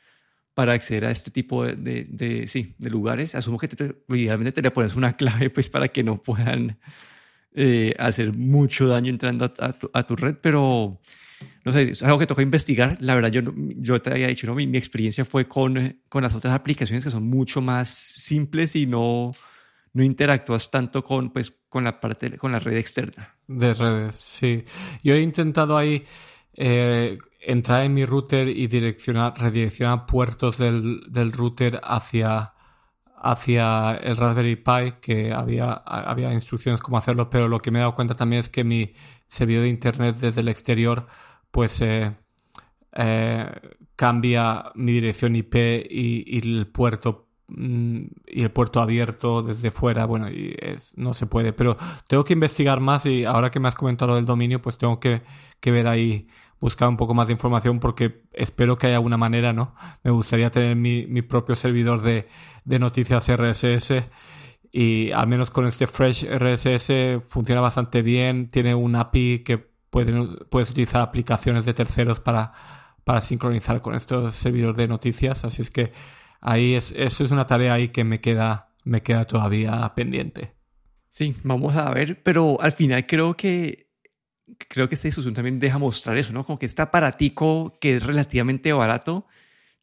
para 0.58 0.74
acceder 0.74 1.06
a 1.06 1.12
este 1.12 1.30
tipo 1.30 1.66
de, 1.66 2.08
de, 2.10 2.48
sí, 2.48 2.74
de 2.80 2.90
lugares. 2.90 3.36
Asumo 3.36 3.60
que 3.60 3.68
te, 3.68 3.94
idealmente 4.10 4.52
te 4.52 4.64
le 4.64 4.72
pones 4.72 4.96
una 4.96 5.14
clave 5.14 5.52
pues, 5.52 5.70
para 5.70 5.90
que 5.90 6.02
no 6.02 6.24
puedan 6.24 6.80
eh, 7.54 7.94
hacer 8.00 8.36
mucho 8.36 8.88
daño 8.88 9.12
entrando 9.12 9.54
a, 9.60 10.04
tu, 10.08 10.16
red, 10.16 10.38
pero 10.42 11.00
no 11.64 11.72
sé, 11.72 11.92
es 11.92 12.02
algo 12.02 12.18
que 12.18 12.26
toca 12.26 12.42
investigar. 12.42 12.98
La 13.02 13.14
verdad, 13.14 13.30
yo, 13.30 13.42
yo 13.56 14.02
te 14.02 14.10
había 14.10 14.30
dicho, 14.30 14.48
¿no? 14.48 14.56
mi, 14.56 14.66
mi 14.66 14.80
experiencia 14.80 15.26
fue 15.26 15.48
con, 15.48 16.02
con 16.10 16.24
las 16.24 16.34
otras 16.34 16.56
aplicaciones 16.56 17.04
que 17.04 17.12
son 17.12 17.28
mucho 17.28 17.62
más 17.62 17.90
simples 17.90 18.76
y 18.76 18.88
no, 18.88 19.34
no 19.94 20.04
interactúas 20.04 20.72
tanto 20.72 21.04
con, 21.04 21.30
pues, 21.30 21.54
con 21.70 21.84
la 21.84 22.00
parte, 22.00 22.36
con 22.36 22.52
la 22.52 22.58
red 22.58 22.78
externa. 22.78 23.36
De 23.46 23.76
redes, 23.76 24.16
sí. 24.16 24.64
Yo 25.04 25.14
he 25.14 25.22
intentado 25.22 25.78
ahí 25.78 26.04
eh, 26.58 27.20
entrar 27.40 27.84
en 27.84 27.94
mi 27.94 28.06
router 28.06 28.50
y 28.50 28.68
direccionar, 28.68 29.40
redireccionar 29.40 30.06
puertos 30.06 30.58
del, 30.58 31.02
del 31.08 31.32
router 31.32 31.80
hacia, 31.84 32.54
hacia 33.16 33.92
el 33.92 34.18
Raspberry 34.18 34.56
Pi, 34.58 34.94
que 35.00 35.34
había, 35.34 35.72
había 35.72 36.34
instrucciones 36.34 36.82
cómo 36.82 36.98
hacerlo, 36.98 37.30
pero 37.30 37.48
lo 37.48 37.60
que 37.60 37.72
me 37.72 37.80
he 37.80 37.82
dado 37.82 37.96
cuenta 37.96 38.16
también 38.16 38.42
es 38.42 38.50
que 38.50 38.64
mi 38.64 38.94
servidor 39.30 39.64
de 39.64 39.70
internet 39.70 40.18
desde 40.20 40.42
el 40.42 40.50
exterior, 40.50 41.08
pues 41.52 41.80
eh, 41.82 42.16
eh, 42.94 43.52
cambia 43.96 44.72
mi 44.76 44.94
dirección 44.94 45.36
IP 45.36 45.56
y, 45.90 46.38
el 46.38 46.68
puerto 46.68 47.30
mm, 47.48 48.02
y 48.28 48.42
el 48.42 48.52
puerto 48.52 48.82
abierto 48.82 49.44
desde 49.44 49.72
fuera, 49.72 50.06
bueno, 50.06 50.30
y 50.30 50.56
no 50.96 51.14
se 51.14 51.28
puede, 51.28 51.54
pero 51.54 51.78
tengo 52.08 52.24
que 52.24 52.34
investigar 52.34 52.80
más 52.80 53.06
y 53.06 53.26
ahora 53.26 53.52
que 53.52 53.60
me 53.60 53.68
has 53.68 53.76
comentado 53.76 54.16
del 54.16 54.26
dominio, 54.26 54.62
pues 54.62 54.78
tengo 54.78 55.00
que, 55.00 55.22
que 55.60 55.72
ver 55.72 55.88
ahí 55.88 56.28
buscar 56.60 56.90
un 56.90 56.98
poco 56.98 57.14
más 57.14 57.28
de 57.28 57.34
información 57.34 57.80
porque 57.80 58.24
espero 58.34 58.78
que 58.78 58.88
haya 58.88 58.96
alguna 58.98 59.18
manera, 59.18 59.54
¿no? 59.54 59.76
Me 60.04 60.12
gustaría 60.12 60.50
tener 60.50 60.76
mi, 60.76 61.22
propio 61.22 61.56
servidor 61.56 62.02
de, 62.02 62.28
noticias 62.66 63.28
RSS 63.30 64.04
y 64.72 65.12
al 65.12 65.28
menos 65.28 65.50
con 65.50 65.66
este 65.68 65.88
Fresh 65.88 66.26
RSS 66.26 67.24
funciona 67.28 67.62
bastante 67.62 68.02
bien, 68.02 68.50
tiene 68.50 68.76
un 68.76 68.96
API 68.96 69.40
que 69.40 69.58
puedes 69.90 70.70
utilizar 70.70 71.02
aplicaciones 71.02 71.66
de 71.66 71.74
terceros 71.74 72.20
para, 72.20 72.54
para 73.04 73.22
sincronizar 73.22 73.82
con 73.82 73.96
estos 73.96 74.36
servidores 74.36 74.78
de 74.78 74.88
noticias, 74.88 75.44
así 75.46 75.62
es 75.62 75.72
que 75.72 75.94
ahí 76.42 76.76
es, 76.76 76.94
eso 76.96 77.24
es 77.24 77.32
una 77.32 77.48
tarea 77.48 77.74
ahí 77.74 77.90
que 77.90 78.04
me 78.04 78.20
queda, 78.20 78.74
me 78.84 79.02
queda 79.02 79.26
todavía 79.26 79.94
pendiente. 79.96 80.56
Sí, 81.10 81.36
vamos 81.44 81.76
a 81.76 81.90
ver, 81.92 82.22
pero 82.22 82.62
al 82.62 82.74
final 82.74 83.08
creo 83.08 83.36
que 83.36 83.87
creo 84.70 84.90
que 84.90 84.96
esta 84.96 85.08
discusión 85.08 85.34
también 85.34 85.60
deja 85.60 85.78
mostrar 85.78 86.18
eso, 86.18 86.34
¿no? 86.34 86.46
Como 86.46 86.60
que 86.60 86.66
este 86.66 86.82
aparatico 86.82 87.78
que 87.80 87.98
es 87.98 88.04
relativamente 88.04 88.72
barato 88.74 89.28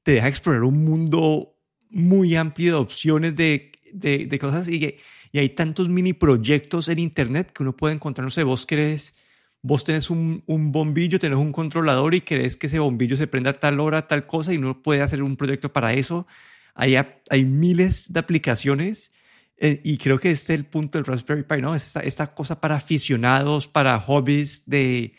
te 0.03 0.13
deja 0.13 0.29
explorar 0.29 0.65
un 0.65 0.85
mundo 0.85 1.57
muy 1.91 2.35
amplio 2.37 2.73
de 2.73 2.79
opciones 2.79 3.37
de, 3.37 3.73
de, 3.93 4.39
cosas 4.39 4.69
y, 4.69 4.97
y 5.33 5.39
hay 5.39 5.49
tantos 5.51 5.89
mini 5.89 6.13
proyectos 6.13 6.89
en 6.89 6.99
Internet 6.99 7.53
que 7.53 7.63
uno 7.63 7.77
puede 7.77 7.95
encontrar, 7.95 8.25
no 8.25 8.31
sé, 8.31 8.43
vos 8.43 8.67
querés, 8.67 9.15
vos 9.63 9.85
tenés 9.85 10.11
un, 10.11 10.43
un 10.47 10.73
bombillo, 10.73 11.19
tenés 11.19 11.39
un 11.39 11.53
controlador 11.53 12.15
y 12.15 12.21
querés 12.21 12.57
que 12.57 12.67
ese 12.67 12.79
bombillo 12.79 13.17
se 13.17 13.27
prenda 13.27 13.51
a 13.51 13.61
tal 13.61 13.81
hora, 13.81 14.07
tal 14.09 14.27
cosa 14.27 14.53
y 14.53 14.59
uno 14.59 14.83
puede 14.83 15.03
hacer 15.03 15.23
un 15.23 15.37
proyecto 15.37 15.73
para 15.73 15.95
eso. 15.95 16.27
Hay, 16.75 16.97
hay 17.31 17.45
miles 17.45 18.13
de 18.13 18.21
aplicaciones 18.21 19.13
eh, 19.57 19.81
y 19.85 19.99
creo 19.99 20.19
que 20.19 20.31
este 20.31 20.55
es 20.55 20.61
el 20.61 20.67
punto 20.67 20.99
del 20.99 21.05
Raspberry 21.05 21.45
Pi, 21.45 21.63
¿no? 21.63 21.75
Es 21.75 21.85
esta, 21.85 22.01
esta 22.01 22.35
cosa 22.35 22.61
para 22.61 22.77
aficionados, 22.77 23.69
para 23.69 23.99
hobbies, 24.01 24.65
de, 24.67 25.15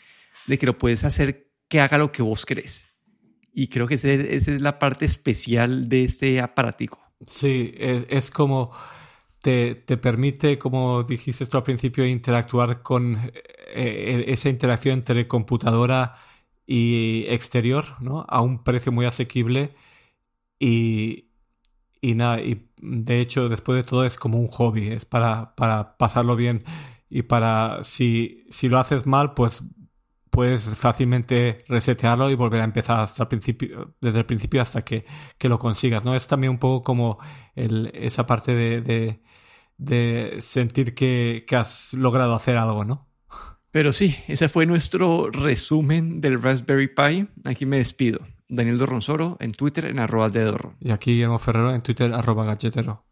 de, 0.48 0.58
que 0.58 0.66
lo 0.66 0.78
puedes 0.78 1.04
hacer 1.04 1.52
que 1.68 1.80
haga 1.80 1.98
lo 1.98 2.12
que 2.12 2.22
vos 2.22 2.46
querés. 2.46 2.88
Y 3.54 3.70
creo 3.70 3.88
que 3.88 3.96
esa 3.96 4.10
es 4.10 4.62
la 4.62 4.80
parte 4.80 5.06
especial 5.06 5.88
de 5.88 6.04
este 6.04 6.42
aparatico. 6.42 7.00
Sí, 7.26 7.74
es, 7.78 8.06
es 8.10 8.30
como 8.30 8.72
te, 9.42 9.76
te, 9.76 9.98
permite, 9.98 10.58
como 10.58 11.04
dijiste 11.04 11.46
tú 11.46 11.58
al 11.58 11.64
principio, 11.64 12.06
interactuar 12.06 12.82
con 12.82 13.16
eh, 13.16 13.32
eh, 13.74 14.26
esa 14.28 14.50
interacción 14.50 14.96
entre 15.00 15.28
computadora 15.28 16.18
y 16.68 17.26
exterior, 17.30 17.96
¿no? 18.02 18.26
A 18.28 18.42
un 18.42 18.64
precio 18.64 18.92
muy 18.92 19.06
asequible 19.06 19.76
y, 20.60 21.25
y 22.10 22.16
nada, 22.16 22.40
y 22.42 22.70
de 22.78 23.20
hecho 23.20 23.50
después 23.50 23.78
de 23.78 23.84
todo 23.84 24.06
es 24.06 24.16
como 24.18 24.40
un 24.40 24.48
hobby, 24.48 24.90
es 24.90 25.06
para, 25.06 25.56
para 25.56 25.98
pasarlo 25.98 26.36
bien 26.36 26.64
y 27.10 27.24
para 27.24 27.84
si, 27.84 28.46
si 28.50 28.70
lo 28.70 28.80
haces 28.80 29.08
mal, 29.08 29.34
pues 29.34 29.64
puedes 30.30 30.66
fácilmente 30.76 31.64
resetearlo 31.68 32.30
y 32.30 32.36
volver 32.36 32.62
a 32.62 32.66
empezar 32.66 33.00
hasta 33.00 33.24
el 33.24 33.30
principio, 33.30 33.96
desde 34.02 34.20
el 34.20 34.26
principio 34.26 34.62
hasta 34.62 34.84
que, 34.84 35.06
que 35.38 35.50
lo 35.50 35.58
consigas, 35.58 36.06
¿no? 36.06 36.14
Es 36.14 36.28
también 36.28 36.52
un 36.52 36.60
poco 36.60 36.84
como 36.84 37.18
el, 37.56 37.90
esa 37.96 38.26
parte 38.26 38.54
de, 38.54 39.22
de, 39.78 40.42
sentir 40.42 40.94
que, 40.94 41.46
que 41.48 41.56
has 41.56 41.94
logrado 41.94 42.36
hacer 42.36 42.58
algo, 42.58 42.86
¿no? 42.86 43.08
Pero 43.72 43.94
sí, 43.94 44.16
ese 44.28 44.48
fue 44.48 44.66
nuestro 44.66 45.30
resumen 45.32 46.22
del 46.22 46.42
Raspberry 46.42 46.88
Pi. 46.88 47.28
Aquí 47.46 47.66
me 47.66 47.78
despido. 47.78 48.20
Daniel 48.48 48.78
Dorronsoro 48.78 49.38
en 49.40 49.52
Twitter 49.52 49.86
en 49.86 50.00
arroba 50.00 50.30
de 50.30 50.44
Dorro. 50.44 50.76
Y 50.80 50.92
aquí 50.92 51.12
Guillermo 51.12 51.40
Ferrero 51.40 51.74
en 51.74 51.82
Twitter 51.82 52.14
arroba 52.14 52.46
galletero. 52.46 53.04